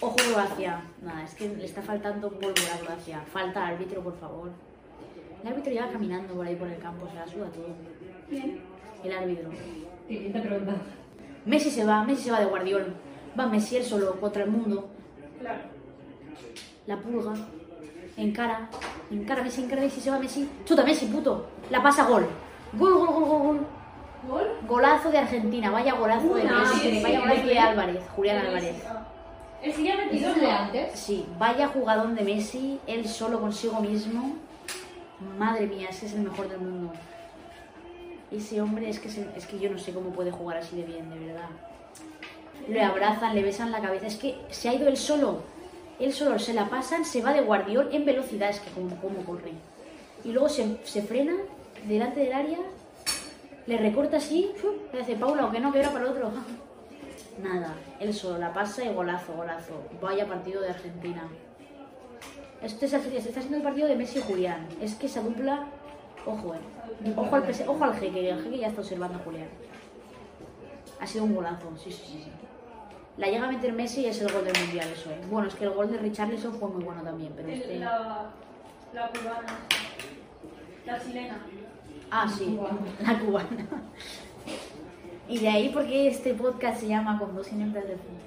Ojo 0.00 0.16
Croacia. 0.16 0.82
Nada, 1.02 1.24
es 1.24 1.34
que 1.34 1.48
le 1.48 1.64
está 1.64 1.82
faltando 1.82 2.30
pólvora 2.30 2.74
a 2.74 2.78
Croacia. 2.78 3.22
Falta 3.32 3.66
árbitro, 3.66 4.02
por 4.02 4.18
favor. 4.18 4.50
El 5.42 5.48
árbitro 5.48 5.72
ya 5.72 5.86
va 5.86 5.92
caminando 5.92 6.34
por 6.34 6.46
ahí 6.46 6.54
por 6.56 6.68
el 6.68 6.78
campo, 6.78 7.08
se 7.08 7.14
la 7.14 7.26
suda 7.26 7.46
todo. 7.50 7.74
¿Quién? 8.28 8.60
El 9.02 9.12
árbitro. 9.12 9.50
Siguiente 10.06 10.40
pregunta. 10.40 10.74
Messi 11.44 11.70
se 11.70 11.84
va, 11.84 12.04
Messi 12.04 12.24
se 12.24 12.30
va 12.30 12.40
de 12.40 12.46
Guardiol. 12.46 12.94
Va 13.38 13.46
Messi 13.46 13.76
él 13.76 13.84
solo 13.84 14.20
contra 14.20 14.44
el 14.44 14.50
mundo. 14.50 14.88
Claro. 15.40 15.60
La 16.86 16.96
pulga. 16.98 17.34
Encara. 18.16 18.68
Encara 19.10 19.42
Messi, 19.42 19.62
encara 19.62 19.82
Messi, 19.82 20.00
se 20.00 20.10
va 20.10 20.18
Messi. 20.18 20.48
Chuta 20.64 20.84
Messi, 20.84 21.06
puto. 21.06 21.46
La 21.70 21.82
pasa 21.82 22.04
gol. 22.04 22.26
Gol, 22.74 22.94
gol, 22.94 23.06
gol, 23.08 23.24
gol, 23.24 23.42
gol. 23.42 23.66
¿Gol? 24.28 24.46
Golazo 24.68 25.10
de 25.10 25.18
Argentina, 25.18 25.70
vaya 25.70 25.94
golazo 25.94 26.34
de 26.34 26.44
Messi, 26.44 26.78
sí, 26.78 27.00
vaya 27.02 27.20
golazo 27.20 27.40
sí. 27.42 27.48
de 27.48 27.58
Álvarez, 27.58 28.02
Julián 28.14 28.46
Álvarez. 28.46 28.76
¿El 29.62 29.72
sí 29.72 29.84
ya 29.84 29.94
ha 29.94 29.96
metido? 29.96 30.28
¿Eso 30.30 30.36
es 30.36 30.40
de 30.42 30.50
antes? 30.50 30.98
Sí, 30.98 31.26
vaya 31.38 31.68
jugadón 31.68 32.14
de 32.14 32.24
Messi, 32.24 32.80
él 32.86 33.06
solo 33.08 33.40
consigo 33.40 33.80
mismo. 33.80 34.34
Madre 35.38 35.66
mía, 35.66 35.88
ese 35.90 36.06
es 36.06 36.14
el 36.14 36.22
mejor 36.22 36.48
del 36.48 36.58
mundo. 36.58 36.92
Ese 38.30 38.60
hombre 38.60 38.88
es 38.88 38.98
que, 38.98 39.08
se- 39.08 39.28
es 39.36 39.46
que 39.46 39.58
yo 39.58 39.70
no 39.70 39.78
sé 39.78 39.92
cómo 39.92 40.10
puede 40.10 40.30
jugar 40.32 40.56
así 40.58 40.74
de 40.76 40.82
bien, 40.84 41.08
de 41.10 41.18
verdad. 41.26 41.48
Le 42.68 42.82
abrazan, 42.82 43.34
le 43.34 43.42
besan 43.42 43.70
la 43.70 43.80
cabeza. 43.80 44.06
Es 44.06 44.16
que 44.16 44.36
se 44.50 44.68
ha 44.68 44.74
ido 44.74 44.88
él 44.88 44.96
solo. 44.96 45.42
Él 46.00 46.12
solo 46.12 46.38
se 46.38 46.54
la 46.54 46.68
pasan, 46.68 47.04
se 47.04 47.22
va 47.22 47.32
de 47.32 47.42
guardiol 47.42 47.90
en 47.92 48.04
velocidad, 48.04 48.50
es 48.50 48.58
que 48.60 48.70
como, 48.70 48.96
como 48.96 49.24
corre. 49.24 49.52
Y 50.24 50.32
luego 50.32 50.48
se, 50.48 50.78
se 50.84 51.02
frena 51.02 51.34
delante 51.86 52.20
del 52.20 52.32
área, 52.32 52.58
le 53.66 53.76
recorta 53.76 54.16
así, 54.16 54.50
le 54.92 54.98
dice 55.00 55.14
Paula, 55.16 55.46
o 55.46 55.50
que 55.52 55.60
no, 55.60 55.70
que 55.72 55.78
era 55.80 55.90
para 55.92 56.04
el 56.06 56.10
otro. 56.10 56.32
Nada, 57.38 57.74
él 57.98 58.12
solo 58.12 58.38
la 58.38 58.52
pasa 58.52 58.84
y 58.84 58.92
golazo, 58.92 59.32
golazo. 59.34 59.82
Vaya 60.00 60.26
partido 60.26 60.60
de 60.60 60.70
Argentina. 60.70 61.28
Este 62.60 62.86
es, 62.86 62.92
se 62.92 63.16
está 63.16 63.40
haciendo 63.40 63.56
el 63.56 63.62
partido 63.62 63.88
de 63.88 63.96
Messi 63.96 64.18
y 64.18 64.22
Julián. 64.22 64.68
Es 64.80 64.94
que 64.94 65.06
esa 65.06 65.20
dupla, 65.22 65.66
ojo, 66.26 66.54
eh. 66.54 66.58
Ojo 67.16 67.34
al, 67.34 67.44
ojo 67.66 67.84
al 67.84 67.94
jeque, 67.94 68.20
que 68.20 68.30
el 68.30 68.42
jeque 68.42 68.58
ya 68.58 68.68
está 68.68 68.80
observando 68.82 69.18
a 69.18 69.22
Julián. 69.22 69.48
Ha 71.00 71.06
sido 71.06 71.24
un 71.24 71.34
golazo, 71.34 71.72
sí, 71.76 71.90
sí, 71.90 72.04
sí. 72.06 72.22
sí. 72.24 72.30
La 73.16 73.26
llega 73.26 73.44
a 73.44 73.50
meter 73.50 73.72
Messi 73.72 74.02
y 74.02 74.06
es 74.06 74.20
el 74.20 74.32
gol 74.32 74.44
del 74.44 74.58
mundial, 74.58 74.88
eso 74.88 75.10
es. 75.10 75.28
Bueno, 75.28 75.48
es 75.48 75.54
que 75.54 75.64
el 75.64 75.70
gol 75.70 75.90
de 75.90 75.98
Richarlison 75.98 76.54
fue 76.54 76.68
muy 76.68 76.84
bueno 76.84 77.02
también, 77.02 77.32
pero 77.34 77.48
este. 77.48 77.78
La, 77.78 78.30
la 78.94 79.08
cubana. 79.08 79.58
La 80.86 81.02
chilena. 81.02 81.38
Ah, 82.10 82.28
sí, 82.28 82.58
la 83.00 83.18
cubana. 83.18 83.48
Y 85.32 85.38
de 85.38 85.48
ahí 85.48 85.70
porque 85.72 86.08
este 86.08 86.34
podcast 86.34 86.80
se 86.80 86.88
llama 86.88 87.18
Con 87.18 87.34
dos 87.34 87.50
ineptas 87.52 87.84
del 87.88 87.96
fútbol. 87.98 88.20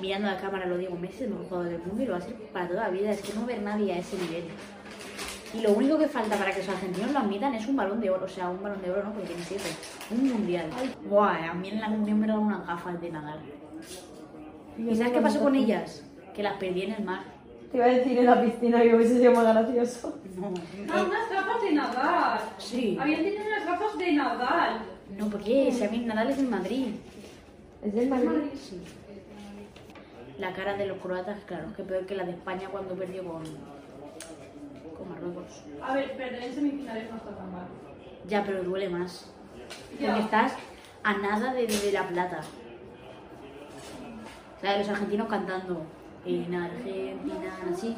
Mirando 0.00 0.28
a 0.28 0.32
la 0.32 0.40
cámara 0.40 0.66
lo 0.66 0.76
digo, 0.76 0.96
Messi 0.96 1.16
es 1.16 1.20
el 1.22 1.30
mejor 1.30 1.46
jugador 1.46 1.68
del 1.70 1.82
mundo 1.82 2.02
y 2.02 2.06
lo 2.06 2.12
va 2.12 2.18
a 2.18 2.20
ser 2.22 2.34
para 2.52 2.66
toda 2.68 2.82
la 2.84 2.90
vida. 2.90 3.10
Es 3.12 3.20
que 3.22 3.32
no 3.34 3.46
ver 3.46 3.62
nadie 3.62 3.92
a 3.92 3.98
ese 3.98 4.16
nivel. 4.18 4.44
Y 5.54 5.60
lo 5.62 5.72
único 5.72 5.98
que 5.98 6.08
falta 6.08 6.36
para 6.36 6.50
que 6.52 6.58
los 6.58 6.68
argentinos 6.68 7.12
lo 7.12 7.18
admitan 7.20 7.54
es 7.54 7.66
un 7.68 7.76
balón 7.76 8.00
de 8.00 8.10
oro. 8.10 8.24
O 8.24 8.28
sea, 8.28 8.48
un 8.50 8.60
balón 8.62 8.82
de 8.82 8.90
oro 8.90 9.04
no, 9.04 9.12
porque 9.12 9.28
tiene 9.28 9.42
siete. 9.44 9.70
Un 10.10 10.28
mundial. 10.32 10.66
Buah, 11.08 11.50
a 11.50 11.54
mí 11.54 11.68
en 11.68 11.80
la 11.80 11.86
comunión 11.86 12.18
me 12.20 12.26
dan 12.26 12.38
unas 12.38 12.66
gafas 12.66 13.00
de 13.00 13.10
nadar. 13.10 13.38
¿Y 14.78 14.96
sabes 14.96 15.12
qué 15.12 15.20
pasó 15.20 15.40
con 15.40 15.54
ellas? 15.54 16.02
Que 16.34 16.42
las 16.42 16.54
perdí 16.54 16.82
en 16.82 16.92
el 16.94 17.04
mar. 17.04 17.22
Te 17.70 17.76
iba 17.76 17.86
a 17.86 17.88
decir 17.90 18.18
en 18.18 18.26
la 18.26 18.42
piscina 18.42 18.82
que 18.82 18.94
hubiese 18.96 19.18
sido 19.18 19.32
más 19.32 19.44
gracioso. 19.44 20.18
No, 20.36 20.52
Ah, 20.92 21.04
unas 21.06 21.30
gafas 21.30 21.62
de 21.62 21.72
Nadal. 21.72 22.40
sí. 22.58 22.98
Habían 23.00 23.22
tenido 23.22 23.42
unas 23.46 23.66
gafas 23.66 23.98
de 23.98 24.12
Nadal. 24.12 24.80
No, 25.18 25.28
porque 25.28 25.70
si 25.72 25.84
a 25.84 25.90
mí 25.90 25.98
Nadal 26.00 26.30
es 26.30 26.38
en 26.38 26.50
Madrid. 26.50 26.86
Es 27.82 27.94
del 27.94 28.08
Madrid. 28.08 28.50
Sí. 28.54 28.80
La 30.38 30.52
cara 30.52 30.76
de 30.76 30.86
los 30.86 30.98
croatas, 30.98 31.38
claro, 31.44 31.74
que 31.76 31.82
peor 31.82 32.06
que 32.06 32.14
la 32.14 32.24
de 32.24 32.32
España 32.32 32.68
cuando 32.70 32.94
perdió 32.94 33.22
con, 33.24 33.42
con 33.42 35.08
Marruecos. 35.08 35.62
A 35.82 35.94
ver, 35.94 36.16
perder 36.16 36.42
en 36.44 36.54
semifinales 36.54 37.10
no 37.10 37.16
está 37.16 37.30
tan 37.30 37.52
mal. 37.52 37.66
Ya, 38.26 38.44
pero 38.44 38.62
duele 38.62 38.88
más. 38.88 39.30
Ya. 40.00 40.06
Porque 40.08 40.22
estás 40.22 40.52
a 41.02 41.14
nada 41.18 41.52
de, 41.52 41.66
de 41.66 41.92
la 41.92 42.08
plata. 42.08 42.40
La 44.62 44.72
de 44.72 44.78
los 44.78 44.88
argentinos 44.88 45.28
cantando. 45.28 45.84
en 46.24 46.54
Argentina, 46.54 47.58
así. 47.72 47.96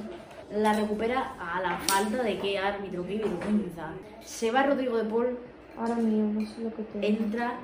La 0.52 0.72
recupera 0.74 1.34
a 1.40 1.60
la 1.60 1.78
falta 1.78 2.22
de 2.22 2.38
qué 2.38 2.58
árbitro, 2.58 3.06
qué 3.06 3.18
vergüenza. 3.18 3.92
Se 4.20 4.50
va 4.50 4.64
Rodrigo 4.64 4.98
de 4.98 5.04
Paul, 5.04 5.38
Ahora 5.78 5.94
mío, 5.96 6.24
no 6.24 6.46
sé 6.46 6.62
lo 6.62 6.74
que 6.74 6.82
tengo. 6.82 7.06
entra 7.06 7.54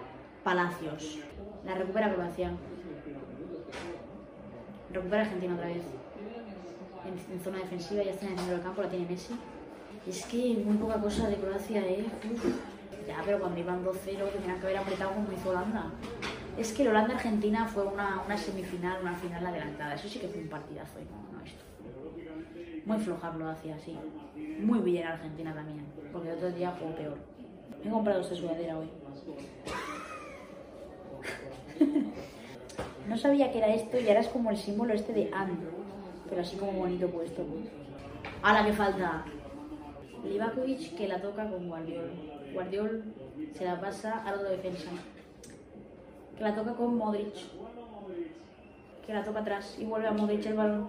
Palacios. 0.42 1.18
La 1.64 1.74
recupera 1.74 2.12
Croacia. 2.14 2.52
Recupera 4.92 5.22
Argentina 5.22 5.54
otra 5.54 5.66
vez. 5.66 5.82
En, 7.04 7.34
en 7.34 7.40
zona 7.40 7.58
defensiva, 7.58 8.02
ya 8.02 8.10
está 8.12 8.26
en 8.26 8.32
el 8.32 8.38
centro 8.38 8.54
del 8.56 8.64
campo, 8.64 8.82
la 8.82 8.88
tiene 8.88 9.06
Messi. 9.08 9.34
Es 10.06 10.24
que 10.26 10.62
muy 10.64 10.76
poca 10.76 11.00
cosa 11.00 11.28
de 11.28 11.36
Croacia, 11.36 11.80
¿eh? 11.86 12.06
Uf. 12.32 12.44
Ya, 13.06 13.22
pero 13.24 13.40
cuando 13.40 13.58
iban 13.58 13.84
2-0 13.84 13.94
tendrían 14.32 14.58
que 14.60 14.66
haber 14.66 14.76
apretado 14.78 15.12
como 15.14 15.32
hizo 15.32 15.50
Holanda. 15.50 15.90
Es 16.58 16.72
que 16.72 16.88
Holanda-Argentina 16.88 17.66
fue 17.66 17.84
una, 17.84 18.22
una 18.26 18.36
semifinal, 18.36 19.00
una 19.00 19.14
final 19.14 19.46
adelantada. 19.46 19.94
Eso 19.94 20.08
sí 20.08 20.18
que 20.18 20.28
fue 20.28 20.42
un 20.42 20.48
partidazo 20.48 20.98
y 21.00 21.04
no, 21.04 21.38
no 21.38 21.44
esto. 21.44 21.64
Muy 22.84 22.98
floja 22.98 23.32
Croacia, 23.32 23.78
sí. 23.78 23.96
Muy 24.60 24.80
bien 24.80 25.06
Argentina 25.06 25.54
también, 25.54 25.86
porque 26.12 26.28
el 26.30 26.36
otro 26.36 26.50
día 26.50 26.74
jugó 26.78 26.94
peor. 26.96 27.18
He 27.84 27.88
comprado 27.88 28.20
esta 28.20 28.34
sudadera 28.34 28.78
hoy. 28.78 28.88
No 33.08 33.16
sabía 33.16 33.50
que 33.50 33.56
era 33.56 33.68
esto 33.68 33.98
y 33.98 34.06
ahora 34.06 34.20
es 34.20 34.28
como 34.28 34.50
el 34.50 34.58
símbolo 34.58 34.92
este 34.92 35.14
de 35.14 35.30
And, 35.32 35.58
pero 36.28 36.42
así 36.42 36.56
como 36.58 36.72
bonito 36.72 37.08
puesto. 37.08 37.42
A 38.42 38.52
la 38.52 38.66
que 38.66 38.74
falta. 38.74 39.24
Livakovic 40.24 40.94
que 40.94 41.08
la 41.08 41.18
toca 41.18 41.48
con 41.48 41.68
Guardiol. 41.68 42.10
Guardiol 42.52 43.04
se 43.56 43.64
la 43.64 43.80
pasa 43.80 44.22
a 44.24 44.36
la 44.36 44.42
defensa. 44.42 44.90
Que 46.36 46.44
la 46.44 46.54
toca 46.54 46.74
con 46.74 46.98
Modric. 46.98 47.34
Que 49.06 49.14
la 49.14 49.24
toca 49.24 49.40
atrás 49.40 49.78
y 49.80 49.86
vuelve 49.86 50.08
a 50.08 50.12
Modric 50.12 50.44
el 50.44 50.54
balón. 50.54 50.88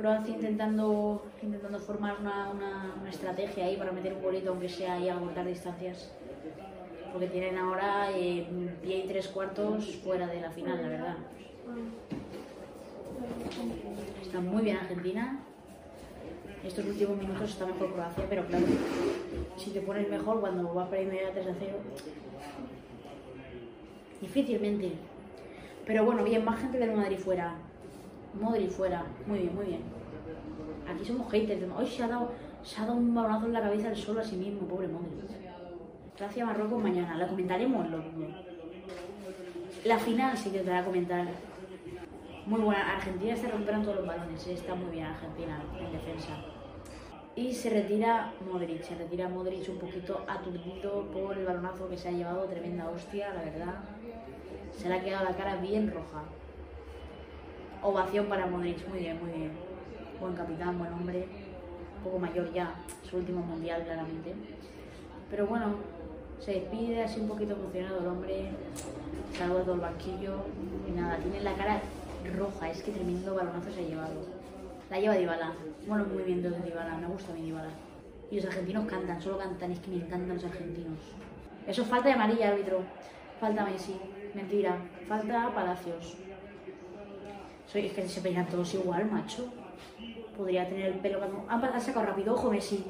Croacia 0.00 0.34
intentando, 0.34 1.22
intentando 1.42 1.78
formar 1.78 2.16
una, 2.20 2.50
una- 2.50 2.94
una 3.00 3.10
estrategia 3.10 3.66
ahí 3.66 3.76
para 3.76 3.92
meter 3.92 4.14
un 4.14 4.22
golito, 4.22 4.50
aunque 4.50 4.68
sea 4.68 4.94
ahí 4.94 5.08
a 5.10 5.18
cortar 5.18 5.46
distancias. 5.46 6.10
Porque 7.12 7.26
tienen 7.26 7.58
ahora 7.58 8.08
eh, 8.16 8.46
tres 9.08 9.28
cuartos 9.28 9.96
fuera 9.96 10.26
de 10.26 10.40
la 10.40 10.50
final, 10.50 10.80
la 10.80 10.88
verdad. 10.88 11.16
Está 14.22 14.40
muy 14.40 14.62
bien 14.62 14.78
Argentina. 14.78 15.38
Estos 16.64 16.84
últimos 16.86 17.18
minutos 17.18 17.50
está 17.50 17.66
mejor 17.66 17.92
Croacia, 17.92 18.24
pero 18.28 18.46
claro, 18.46 18.66
si 19.58 19.70
te 19.70 19.80
pones 19.82 20.08
mejor 20.08 20.40
cuando 20.40 20.72
vas 20.72 20.88
para 20.88 21.02
ir 21.02 21.08
a 21.26 21.32
3 21.32 21.46
a 21.46 21.54
0, 21.58 21.76
difícilmente. 24.20 24.92
Pero 25.86 26.04
bueno, 26.04 26.22
bien, 26.24 26.44
más 26.44 26.58
gente 26.60 26.78
del 26.78 26.92
Madrid 26.92 27.18
fuera. 27.18 27.54
Modric 28.34 28.70
fuera. 28.70 29.04
Muy 29.26 29.38
bien, 29.40 29.54
muy 29.54 29.66
bien. 29.66 29.82
Aquí 30.88 31.04
somos 31.04 31.30
haters. 31.30 31.62
Hoy 31.76 31.86
se 31.86 32.02
ha 32.02 32.08
dado, 32.08 32.32
se 32.62 32.80
ha 32.80 32.86
dado 32.86 32.96
un 32.98 33.14
balonazo 33.14 33.46
en 33.46 33.52
la 33.52 33.60
cabeza 33.60 33.88
al 33.88 33.96
solo 33.96 34.20
a 34.20 34.24
sí 34.24 34.36
mismo, 34.36 34.66
pobre 34.66 34.88
Modric. 34.88 35.30
Gracias 36.18 36.46
Marruecos 36.46 36.82
mañana. 36.82 37.16
La 37.16 37.26
comentaremos, 37.26 37.88
lo 37.90 37.98
dudo. 37.98 38.28
La 39.84 39.98
final 39.98 40.36
sí 40.36 40.50
que 40.50 40.58
te 40.60 40.70
la 40.70 40.84
comentar. 40.84 41.26
Muy 42.46 42.60
buena. 42.60 42.94
Argentina 42.96 43.36
se 43.36 43.48
recuperan 43.48 43.82
todos 43.82 43.96
los 43.96 44.06
balones. 44.06 44.46
eh, 44.46 44.52
Está 44.52 44.74
muy 44.74 44.90
bien 44.90 45.06
Argentina 45.06 45.62
en 45.78 45.92
defensa. 45.92 46.36
Y 47.36 47.52
se 47.54 47.70
retira 47.70 48.32
Modric. 48.50 48.82
Se 48.82 48.94
retira 48.96 49.28
Modric 49.28 49.68
un 49.68 49.78
poquito 49.78 50.24
aturdido 50.28 51.04
por 51.12 51.38
el 51.38 51.46
balonazo 51.46 51.88
que 51.88 51.96
se 51.96 52.08
ha 52.08 52.12
llevado. 52.12 52.44
Tremenda 52.44 52.90
hostia, 52.90 53.32
la 53.32 53.42
verdad. 53.42 53.74
Se 54.76 54.88
le 54.88 54.94
ha 54.96 55.02
quedado 55.02 55.24
la 55.24 55.36
cara 55.36 55.56
bien 55.56 55.90
roja. 55.90 56.22
Ovación 57.82 58.26
para 58.26 58.44
Modric. 58.44 58.86
Muy 58.88 58.98
bien, 58.98 59.18
muy 59.22 59.32
bien. 59.32 59.52
Buen 60.20 60.34
capitán, 60.34 60.78
buen 60.78 60.92
hombre. 60.92 61.26
Un 61.96 62.04
poco 62.04 62.18
mayor 62.18 62.52
ya. 62.52 62.74
Su 63.08 63.16
último 63.16 63.40
mundial, 63.40 63.82
claramente. 63.84 64.34
Pero 65.30 65.46
bueno, 65.46 65.76
se 66.40 66.52
despide 66.52 67.04
así 67.04 67.20
un 67.20 67.28
poquito 67.28 67.54
emocionado 67.54 68.00
el 68.00 68.06
hombre. 68.06 68.50
Saluda 69.36 69.60
a 69.60 69.64
todo 69.64 69.74
el 69.76 69.80
banquillo. 69.80 70.44
Y 70.86 70.90
nada, 70.92 71.16
tiene 71.16 71.40
la 71.40 71.54
cara 71.54 71.80
roja. 72.36 72.70
Es 72.70 72.82
que 72.82 72.92
tremendo 72.92 73.34
balonazo 73.34 73.72
se 73.72 73.80
ha 73.80 73.88
llevado. 73.88 74.26
La 74.90 75.00
lleva 75.00 75.14
Dybala. 75.14 75.52
Bueno, 75.86 76.04
muy 76.04 76.22
bien 76.24 76.42
de 76.42 76.50
Dybala. 76.50 76.98
Me 76.98 77.06
gusta 77.06 77.32
mi 77.32 77.42
Dybala. 77.42 77.70
Y 78.30 78.36
los 78.36 78.44
argentinos 78.44 78.86
cantan, 78.88 79.22
solo 79.22 79.38
cantan. 79.38 79.72
Es 79.72 79.80
que 79.80 79.90
me 79.90 79.96
encantan 79.96 80.34
los 80.34 80.44
argentinos. 80.44 80.98
Eso 81.66 81.82
es 81.82 81.88
falta 81.88 82.08
de 82.08 82.14
amarilla, 82.14 82.50
árbitro. 82.50 82.80
Falta 83.40 83.64
Messi. 83.64 83.98
Mentira. 84.34 84.76
Falta 85.08 85.50
Palacios. 85.54 86.18
Soy, 87.70 87.86
es 87.86 87.92
que 87.92 88.08
se 88.08 88.20
peinan 88.20 88.46
todos 88.48 88.74
igual, 88.74 89.10
macho. 89.10 89.48
Podría 90.36 90.68
tener 90.68 90.86
el 90.86 90.94
pelo... 90.94 91.18
cuando- 91.18 91.44
Ah, 91.48 91.60
ha 91.74 91.80
sacado 91.80 92.06
rápido. 92.06 92.34
Ojo, 92.34 92.50
Messi. 92.50 92.84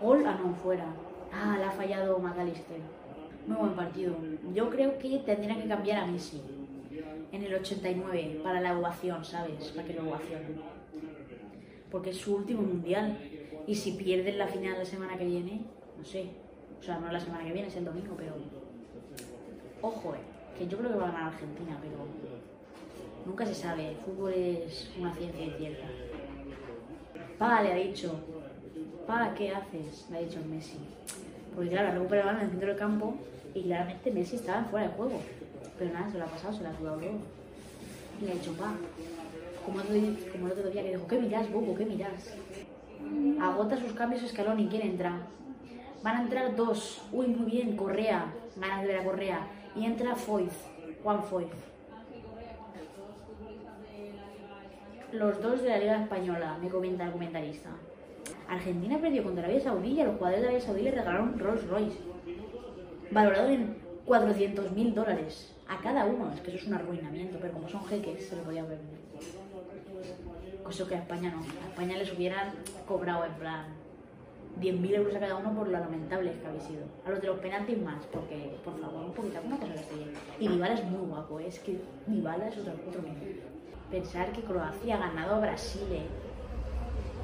Gol, 0.00 0.24
ah, 0.26 0.38
no, 0.42 0.54
fuera. 0.54 0.86
Ah, 1.32 1.56
la 1.60 1.68
ha 1.68 1.72
fallado 1.72 2.18
McAllister. 2.18 2.78
Muy 3.46 3.56
buen 3.56 3.72
partido. 3.74 4.14
Yo 4.54 4.70
creo 4.70 4.98
que 4.98 5.18
tendrían 5.18 5.60
que 5.60 5.68
cambiar 5.68 6.04
a 6.04 6.06
Messi 6.06 6.40
en 7.32 7.42
el 7.42 7.54
89 7.54 8.40
para 8.42 8.60
la 8.60 8.78
ovación, 8.78 9.24
¿sabes? 9.24 9.68
Para 9.68 9.86
que 9.86 9.94
lo 9.94 10.08
ovacionen. 10.08 10.60
Porque 11.90 12.10
es 12.10 12.16
su 12.16 12.36
último 12.36 12.62
mundial. 12.62 13.18
Y 13.66 13.74
si 13.74 13.92
pierden 13.92 14.38
la 14.38 14.46
final 14.46 14.78
la 14.78 14.84
semana 14.84 15.16
que 15.18 15.24
viene, 15.26 15.60
no 15.98 16.04
sé. 16.04 16.30
O 16.78 16.82
sea, 16.82 16.98
no 16.98 17.12
la 17.12 17.20
semana 17.20 17.44
que 17.44 17.52
viene, 17.52 17.68
es 17.68 17.76
el 17.76 17.84
domingo, 17.84 18.14
pero. 18.16 18.34
Ojo, 19.82 20.14
eh. 20.14 20.18
Que 20.58 20.66
yo 20.66 20.78
creo 20.78 20.90
que 20.92 20.96
va 20.98 21.08
a 21.08 21.12
ganar 21.12 21.32
Argentina, 21.32 21.78
pero. 21.80 22.39
Nunca 23.26 23.46
se 23.46 23.54
sabe. 23.54 23.96
Fútbol 24.04 24.32
es 24.32 24.90
una 24.98 25.14
ciencia 25.14 25.44
incierta. 25.44 25.86
Pa, 27.38 27.62
le 27.62 27.72
ha 27.72 27.76
dicho. 27.76 28.20
Pa, 29.06 29.34
¿qué 29.34 29.50
haces? 29.50 30.06
Le 30.10 30.18
ha 30.18 30.20
dicho 30.20 30.40
Messi. 30.48 30.78
Porque 31.54 31.70
claro, 31.70 31.92
recupera 31.92 32.20
el 32.20 32.26
balón 32.26 32.40
en 32.40 32.44
el 32.46 32.50
centro 32.50 32.68
del 32.68 32.78
campo 32.78 33.14
y 33.54 33.62
claramente 33.62 34.10
Messi 34.10 34.36
estaba 34.36 34.64
fuera 34.64 34.88
de 34.88 34.94
juego. 34.94 35.20
Pero 35.78 35.92
nada, 35.92 36.10
se 36.10 36.18
lo 36.18 36.24
ha 36.24 36.28
pasado, 36.28 36.54
se 36.54 36.62
lo 36.62 36.68
ha 36.68 36.76
sudado 36.76 36.96
luego. 36.96 37.18
Y 38.20 38.24
le 38.24 38.32
ha 38.32 38.34
dicho, 38.34 38.52
pa, 38.52 38.74
como 39.64 39.78
como 39.80 40.46
el 40.46 40.52
otro 40.52 40.70
día 40.70 40.82
que 40.82 40.90
dijo, 40.90 41.06
¿qué 41.06 41.18
miras, 41.18 41.50
Bobo? 41.50 41.74
¿Qué 41.74 41.86
miras? 41.86 42.34
Agota 43.40 43.76
sus 43.76 43.92
cambios 43.92 44.22
Escalón 44.22 44.60
y 44.60 44.68
quién 44.68 44.82
entra. 44.82 45.20
Van 46.02 46.16
a 46.16 46.22
entrar 46.22 46.56
dos. 46.56 47.02
Uy, 47.12 47.28
muy 47.28 47.50
bien, 47.50 47.76
Correa. 47.76 48.32
Ganas 48.56 48.82
de 48.82 48.88
ver 48.88 48.98
a 48.98 49.04
Correa. 49.04 49.46
Y 49.76 49.84
entra 49.84 50.16
Foyz, 50.16 50.52
Juan 51.02 51.22
Foyz. 51.24 51.48
Los 55.12 55.42
dos 55.42 55.62
de 55.62 55.68
la 55.68 55.78
Liga 55.78 56.02
Española, 56.02 56.56
me 56.62 56.68
comenta 56.68 57.04
el 57.04 57.10
comentarista. 57.10 57.70
Argentina 58.48 58.98
perdió 59.00 59.24
contra 59.24 59.42
Arabia 59.44 59.60
Saudí 59.60 59.92
y 59.94 60.00
a 60.00 60.04
los 60.04 60.16
jugadores 60.16 60.42
de 60.42 60.48
Arabia 60.48 60.64
Saudí 60.64 60.82
le 60.82 60.90
regalaron 60.92 61.38
Rolls 61.38 61.66
Royce. 61.66 61.98
Valorado 63.10 63.48
en 63.48 63.76
400 64.04 64.70
mil 64.72 64.94
dólares 64.94 65.52
a 65.68 65.80
cada 65.80 66.04
uno. 66.04 66.32
Es 66.32 66.40
que 66.40 66.50
eso 66.50 66.58
es 66.58 66.66
un 66.68 66.74
arruinamiento, 66.74 67.38
pero 67.40 67.54
como 67.54 67.68
son 67.68 67.84
jeques, 67.86 68.28
se 68.28 68.36
lo 68.36 68.42
podía 68.42 68.64
permitir. 68.64 68.98
Cosa 70.62 70.86
que 70.86 70.94
a 70.94 70.98
España 70.98 71.32
no. 71.32 71.40
A 71.40 71.68
España 71.70 71.96
les 71.98 72.12
hubieran 72.12 72.52
cobrado 72.86 73.24
en 73.24 73.32
plan 73.34 73.64
10.000 74.60 74.94
euros 74.94 75.14
a 75.16 75.20
cada 75.20 75.36
uno 75.36 75.54
por 75.54 75.66
lo 75.66 75.78
lamentables 75.78 76.36
que 76.38 76.46
habéis 76.46 76.62
sido. 76.64 76.84
A 77.04 77.10
los 77.10 77.20
de 77.20 77.26
los 77.26 77.38
penaltis 77.40 77.82
más, 77.82 78.04
porque, 78.06 78.56
por 78.64 78.78
favor, 78.80 79.06
un 79.06 79.12
poquito, 79.12 79.38
alguna 79.38 79.56
cosa 79.56 79.74
que. 79.74 80.44
Y 80.44 80.48
Dybala 80.48 80.74
es 80.74 80.84
muy 80.84 81.06
guapo, 81.08 81.40
¿eh? 81.40 81.48
es 81.48 81.58
que 81.58 81.80
Dybala 82.06 82.46
es 82.46 82.58
otro, 82.58 82.74
otro. 82.88 83.02
Pensar 83.90 84.30
que 84.32 84.42
Croacia 84.42 84.94
ha 84.96 84.98
ganado 84.98 85.36
a 85.36 85.40
Brasil, 85.40 85.82
¿eh? 85.90 86.06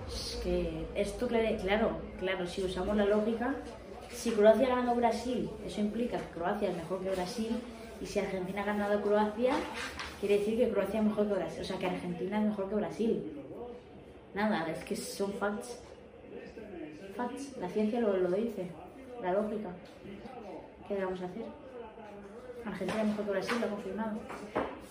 Es 0.09 0.41
que 0.43 0.87
esto, 0.95 1.29
claro, 1.29 1.99
claro, 2.19 2.47
si 2.47 2.63
usamos 2.63 2.97
la 2.97 3.05
lógica, 3.05 3.55
si 4.11 4.33
Croacia 4.33 4.67
ha 4.67 4.77
ganado 4.77 4.93
a 4.93 4.95
Brasil, 4.95 5.49
eso 5.65 5.81
implica 5.81 6.19
que 6.19 6.29
Croacia 6.35 6.71
es 6.71 6.77
mejor 6.77 7.01
que 7.01 7.11
Brasil, 7.11 7.61
y 8.01 8.07
si 8.07 8.19
Argentina 8.19 8.63
ha 8.63 8.67
ganado 8.67 8.99
a 8.99 9.03
Croacia, 9.03 9.53
quiere 10.21 10.39
decir 10.39 10.59
que 10.59 10.71
Croacia 10.71 11.01
es 11.01 11.07
mejor 11.07 11.29
que 11.29 11.35
Brasil, 11.35 11.61
o 11.61 11.65
sea, 11.65 11.79
que 11.79 11.87
Argentina 11.87 12.39
es 12.39 12.45
mejor 12.49 12.69
que 12.69 12.75
Brasil. 12.75 13.43
Nada, 14.35 14.67
es 14.71 14.85
que 14.85 14.97
son 14.97 15.33
facts. 15.35 15.79
Facts, 17.17 17.57
la 17.59 17.69
ciencia 17.69 18.01
lo, 18.01 18.17
lo 18.17 18.31
dice, 18.31 18.71
la 19.23 19.33
lógica. 19.33 19.71
¿Qué 20.87 21.03
vamos 21.03 21.21
a 21.23 21.25
hacer? 21.25 21.45
Argentina 22.65 23.03
es 23.03 23.09
mejor 23.09 23.25
que 23.25 23.31
Brasil, 23.31 23.57
lo 23.61 23.67
ha 23.67 23.71
confirmado. 23.71 24.19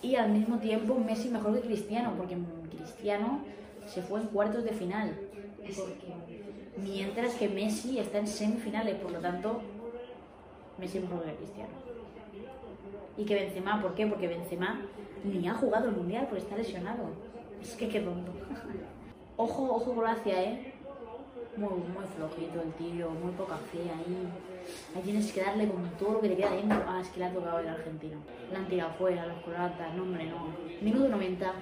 Y 0.02 0.16
al 0.16 0.30
mismo 0.30 0.58
tiempo 0.58 0.94
Messi 0.98 1.28
mejor 1.28 1.54
que 1.54 1.66
Cristiano, 1.66 2.12
porque 2.16 2.36
Cristiano 2.70 3.40
se 3.86 4.02
fue 4.02 4.20
en 4.20 4.26
cuartos 4.28 4.64
de 4.64 4.72
final. 4.72 5.18
Mientras 6.76 7.34
que 7.34 7.48
Messi 7.48 7.98
está 7.98 8.18
en 8.18 8.26
semifinales, 8.26 8.96
por 8.96 9.10
lo 9.10 9.18
tanto, 9.18 9.62
Messi 10.78 10.98
es 10.98 11.04
mejor 11.04 11.24
que 11.24 11.34
Cristiano. 11.34 11.70
Y 13.16 13.24
que 13.24 13.34
Benzema, 13.34 13.80
¿por 13.80 13.94
qué? 13.94 14.06
Porque 14.06 14.28
Benzema 14.28 14.82
ni 15.24 15.48
ha 15.48 15.54
jugado 15.54 15.88
el 15.88 15.96
Mundial 15.96 16.26
porque 16.28 16.42
está 16.42 16.56
lesionado. 16.56 17.08
Es 17.62 17.74
que 17.74 17.88
qué 17.88 18.00
tonto. 18.00 18.32
ojo, 19.36 19.74
ojo 19.74 19.94
Croacia, 19.94 20.42
¿eh? 20.42 20.74
Muy, 21.56 21.68
muy 21.68 22.04
flojito 22.16 22.62
el 22.62 22.72
tío, 22.72 23.10
muy 23.10 23.32
poca 23.32 23.56
fe 23.56 23.78
ahí. 23.78 24.28
Ahí 24.94 25.02
tienes 25.02 25.32
que 25.32 25.40
darle 25.40 25.68
con 25.68 25.88
todo 25.98 26.12
lo 26.14 26.20
que 26.20 26.28
te 26.28 26.36
queda 26.36 26.50
dentro. 26.50 26.82
Ah, 26.86 27.00
es 27.00 27.08
que 27.08 27.20
le 27.20 27.26
ha 27.26 27.32
tocado 27.32 27.60
el 27.60 27.68
argentino. 27.68 28.18
Le 28.50 28.56
han 28.56 28.68
tirado 28.68 28.92
fuera 28.94 29.26
los 29.26 29.42
croatas, 29.42 29.94
no 29.94 30.02
hombre, 30.02 30.26
no. 30.26 30.54
Minuto 30.82 31.08
90. 31.08 31.52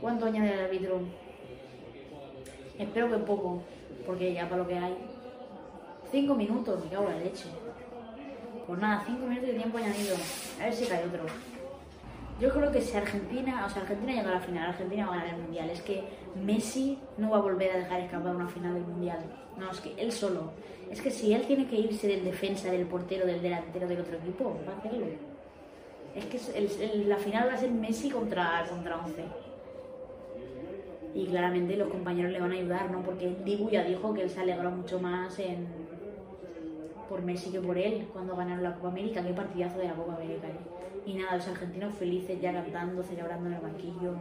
¿Cuánto 0.00 0.26
añade 0.26 0.52
el 0.52 0.60
árbitro? 0.60 1.00
Espero 2.78 3.10
que 3.10 3.18
poco, 3.18 3.62
porque 4.06 4.34
ya 4.34 4.48
para 4.48 4.62
lo 4.62 4.68
que 4.68 4.78
hay. 4.78 4.96
Cinco 6.12 6.34
minutos, 6.34 6.84
me 6.84 6.90
cago 6.90 7.08
en 7.08 7.18
la 7.18 7.24
leche. 7.24 7.48
Pues 8.66 8.80
nada, 8.80 9.02
cinco 9.06 9.26
minutos 9.26 9.48
de 9.48 9.54
tiempo 9.54 9.78
añadido. 9.78 10.16
A 10.60 10.64
ver 10.64 10.74
si 10.74 10.86
cae 10.86 11.04
otro. 11.06 11.24
Yo 12.40 12.50
creo 12.50 12.70
que 12.70 12.82
si 12.82 12.96
Argentina, 12.96 13.64
o 13.66 13.70
sea, 13.70 13.82
Argentina 13.82 14.12
llega 14.12 14.28
a 14.30 14.34
la 14.34 14.40
final, 14.40 14.68
Argentina 14.68 15.06
va 15.06 15.14
a 15.14 15.18
ganar 15.20 15.34
el 15.34 15.40
mundial. 15.42 15.70
Es 15.70 15.80
que 15.80 16.04
Messi 16.44 16.98
no 17.16 17.30
va 17.30 17.38
a 17.38 17.40
volver 17.40 17.70
a 17.70 17.78
dejar 17.78 18.00
escapar 18.00 18.34
una 18.36 18.46
final 18.48 18.74
del 18.74 18.82
mundial. 18.84 19.18
No, 19.58 19.70
es 19.70 19.80
que 19.80 19.94
él 19.96 20.12
solo. 20.12 20.50
Es 20.90 21.00
que 21.00 21.10
si 21.10 21.32
él 21.32 21.46
tiene 21.46 21.66
que 21.66 21.76
irse 21.76 22.06
del 22.06 22.24
defensa, 22.24 22.70
del 22.70 22.86
portero, 22.86 23.26
del 23.26 23.40
delantero 23.40 23.88
del 23.88 24.00
otro 24.00 24.16
equipo, 24.18 24.58
va 24.68 24.74
a 24.74 24.76
hacerlo. 24.78 25.06
Es 26.14 26.24
que 26.26 26.36
el- 26.58 26.70
el- 26.90 27.08
la 27.08 27.16
final 27.16 27.48
va 27.48 27.54
a 27.54 27.56
ser 27.56 27.70
Messi 27.70 28.10
contra, 28.10 28.64
contra 28.68 28.98
11. 28.98 29.24
Y 31.14 31.26
claramente 31.26 31.76
los 31.76 31.88
compañeros 31.88 32.30
le 32.32 32.40
van 32.40 32.52
a 32.52 32.54
ayudar, 32.56 32.90
¿no? 32.90 33.02
Porque 33.02 33.34
Dibu 33.44 33.70
ya 33.70 33.82
dijo 33.82 34.12
que 34.12 34.22
él 34.22 34.30
se 34.30 34.40
alegró 34.40 34.70
mucho 34.70 35.00
más 35.00 35.38
en, 35.38 35.66
por 37.08 37.22
Messi 37.22 37.50
que 37.50 37.60
por 37.60 37.76
él 37.78 38.08
cuando 38.12 38.36
ganaron 38.36 38.62
la 38.62 38.74
Copa 38.74 38.88
América. 38.88 39.22
Qué 39.22 39.32
partidazo 39.32 39.78
de 39.78 39.88
la 39.88 39.94
Copa 39.94 40.14
América, 40.14 40.48
¿eh? 40.48 40.76
Y 41.06 41.14
nada, 41.14 41.36
los 41.36 41.46
argentinos 41.46 41.94
felices 41.94 42.40
ya 42.40 42.52
cantando, 42.52 43.02
celebrando 43.02 43.48
en 43.48 43.54
el 43.54 43.60
banquillo. 43.60 44.14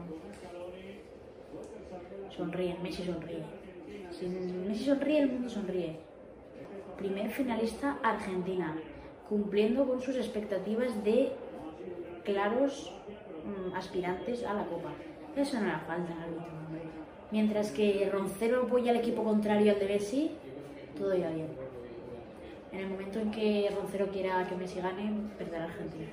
Sonríen, 2.29 2.81
Messi 2.83 3.03
sonríe. 3.03 3.43
Si 4.11 4.27
Messi 4.27 4.85
sonríe, 4.85 5.19
el 5.19 5.31
mundo 5.31 5.49
sonríe. 5.49 5.97
Primer 6.97 7.31
finalista 7.31 7.97
Argentina, 8.03 8.77
cumpliendo 9.27 9.87
con 9.87 10.01
sus 10.01 10.15
expectativas 10.15 11.03
de 11.03 11.31
claros 12.23 12.93
mm, 13.45 13.75
aspirantes 13.75 14.43
a 14.43 14.53
la 14.53 14.65
Copa. 14.65 14.91
Eso 15.35 15.59
no 15.59 15.67
era 15.67 15.79
falta 15.79 16.13
en 16.13 16.21
el 16.21 16.29
último. 16.29 16.55
Mientras 17.31 17.71
que 17.71 18.09
Roncero 18.11 18.63
apoya 18.63 18.91
al 18.91 18.97
equipo 18.97 19.23
contrario 19.23 19.73
al 19.73 19.79
de 19.79 19.85
Messi, 19.87 20.31
todo 20.97 21.15
ya 21.15 21.29
bien. 21.29 21.64
En 22.75 22.81
el 22.81 22.89
momento 22.89 23.19
en 23.19 23.31
que 23.31 23.71
Roncero 23.73 24.07
quiera 24.11 24.45
que 24.45 24.53
Messi 24.53 24.81
gane, 24.81 25.09
perderá 25.37 25.63
Argentina. 25.63 26.07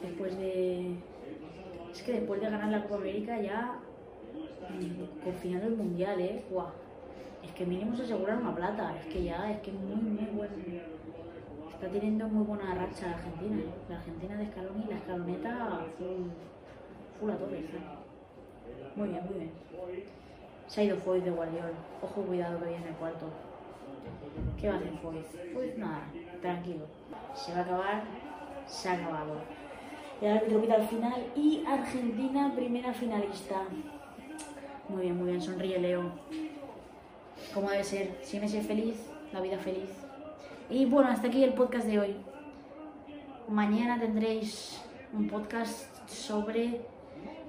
Después 0.00 0.36
de. 0.38 0.94
Es 1.92 2.02
que 2.04 2.12
después 2.12 2.40
de 2.40 2.48
ganar 2.48 2.70
la 2.70 2.84
Copa 2.84 2.94
América 2.94 3.40
ya. 3.40 3.80
mm, 4.70 5.24
Confinando 5.24 5.66
el 5.66 5.76
mundial, 5.76 6.20
¿eh? 6.20 6.44
Guau. 6.48 6.68
Es 7.42 7.50
que 7.54 7.66
mínimo 7.66 7.96
se 7.96 8.04
aseguran 8.04 8.38
una 8.42 8.54
plata. 8.54 8.96
Es 9.00 9.06
que 9.06 9.24
ya, 9.24 9.50
es 9.50 9.58
que 9.62 9.72
muy, 9.72 9.96
muy 9.96 10.26
bueno. 10.32 10.54
Está 11.72 11.88
teniendo 11.88 12.28
muy 12.28 12.44
buena 12.44 12.76
racha 12.76 13.08
la 13.08 13.16
Argentina. 13.16 13.56
¿eh? 13.58 13.74
La 13.88 13.96
Argentina 13.96 14.36
de 14.36 14.46
Scaloni, 14.46 14.84
la 14.88 14.94
escaloneta 14.96 15.86
full, 15.98 16.28
full 17.18 17.30
a 17.32 17.36
tope. 17.36 17.58
está. 17.58 17.78
Muy 18.94 19.08
bien, 19.08 19.24
muy 19.26 19.34
bien. 19.40 19.50
Se 20.68 20.82
ha 20.82 20.84
ido 20.84 20.96
Foyt 20.98 21.24
de 21.24 21.32
Guardiola. 21.32 21.72
Ojo, 22.00 22.22
cuidado 22.22 22.60
que 22.60 22.68
viene 22.68 22.88
el 22.90 22.94
cuarto. 22.94 23.26
¿Qué 24.62 24.68
va 24.68 24.74
a 24.74 24.78
hacer 24.78 24.92
Foyt? 25.02 25.52
Foyt 25.52 25.76
nada, 25.76 26.04
tranquilo. 26.40 26.86
Se 27.34 27.50
va 27.52 27.58
a 27.58 27.62
acabar, 27.62 28.04
se 28.64 28.88
ha 28.88 28.92
acabado. 28.92 29.40
El 30.20 30.38
árbitro 30.38 30.60
pita 30.60 30.74
al 30.74 30.86
final 30.86 31.26
y 31.34 31.64
Argentina 31.66 32.52
primera 32.54 32.94
finalista. 32.94 33.64
Muy 34.88 35.02
bien, 35.02 35.18
muy 35.18 35.30
bien, 35.30 35.42
sonríe 35.42 35.80
Leo. 35.80 36.12
Como 37.52 37.70
debe 37.70 37.82
ser, 37.82 38.20
si 38.22 38.38
Messi 38.38 38.58
es 38.58 38.66
feliz, 38.68 39.10
la 39.32 39.40
vida 39.40 39.58
feliz. 39.58 39.90
Y 40.70 40.84
bueno, 40.84 41.10
hasta 41.10 41.26
aquí 41.26 41.42
el 41.42 41.54
podcast 41.54 41.88
de 41.88 41.98
hoy. 41.98 42.16
Mañana 43.48 43.98
tendréis 43.98 44.80
un 45.12 45.26
podcast 45.26 46.08
sobre 46.08 46.82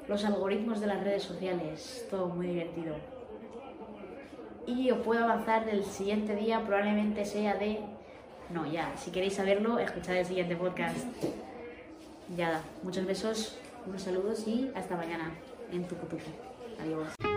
los 0.07 0.25
algoritmos 0.25 0.81
de 0.81 0.87
las 0.87 1.03
redes 1.03 1.21
sociales. 1.21 2.07
Todo 2.09 2.29
muy 2.29 2.47
divertido. 2.47 3.12
Y 4.65 4.91
os 4.91 4.99
puedo 4.99 5.23
avanzar 5.23 5.65
del 5.65 5.83
siguiente 5.83 6.35
día, 6.35 6.63
probablemente 6.65 7.25
sea 7.25 7.55
de... 7.55 7.81
No, 8.49 8.65
ya, 8.65 8.95
si 8.97 9.11
queréis 9.11 9.33
saberlo, 9.33 9.79
escuchad 9.79 10.15
el 10.15 10.25
siguiente 10.25 10.55
podcast. 10.55 11.05
Ya, 12.37 12.61
muchos 12.81 13.05
besos, 13.05 13.57
unos 13.85 14.01
saludos 14.01 14.47
y 14.47 14.71
hasta 14.75 14.95
mañana 14.95 15.31
en 15.71 15.85
Tucutucu. 15.87 16.29
Adiós. 16.79 17.32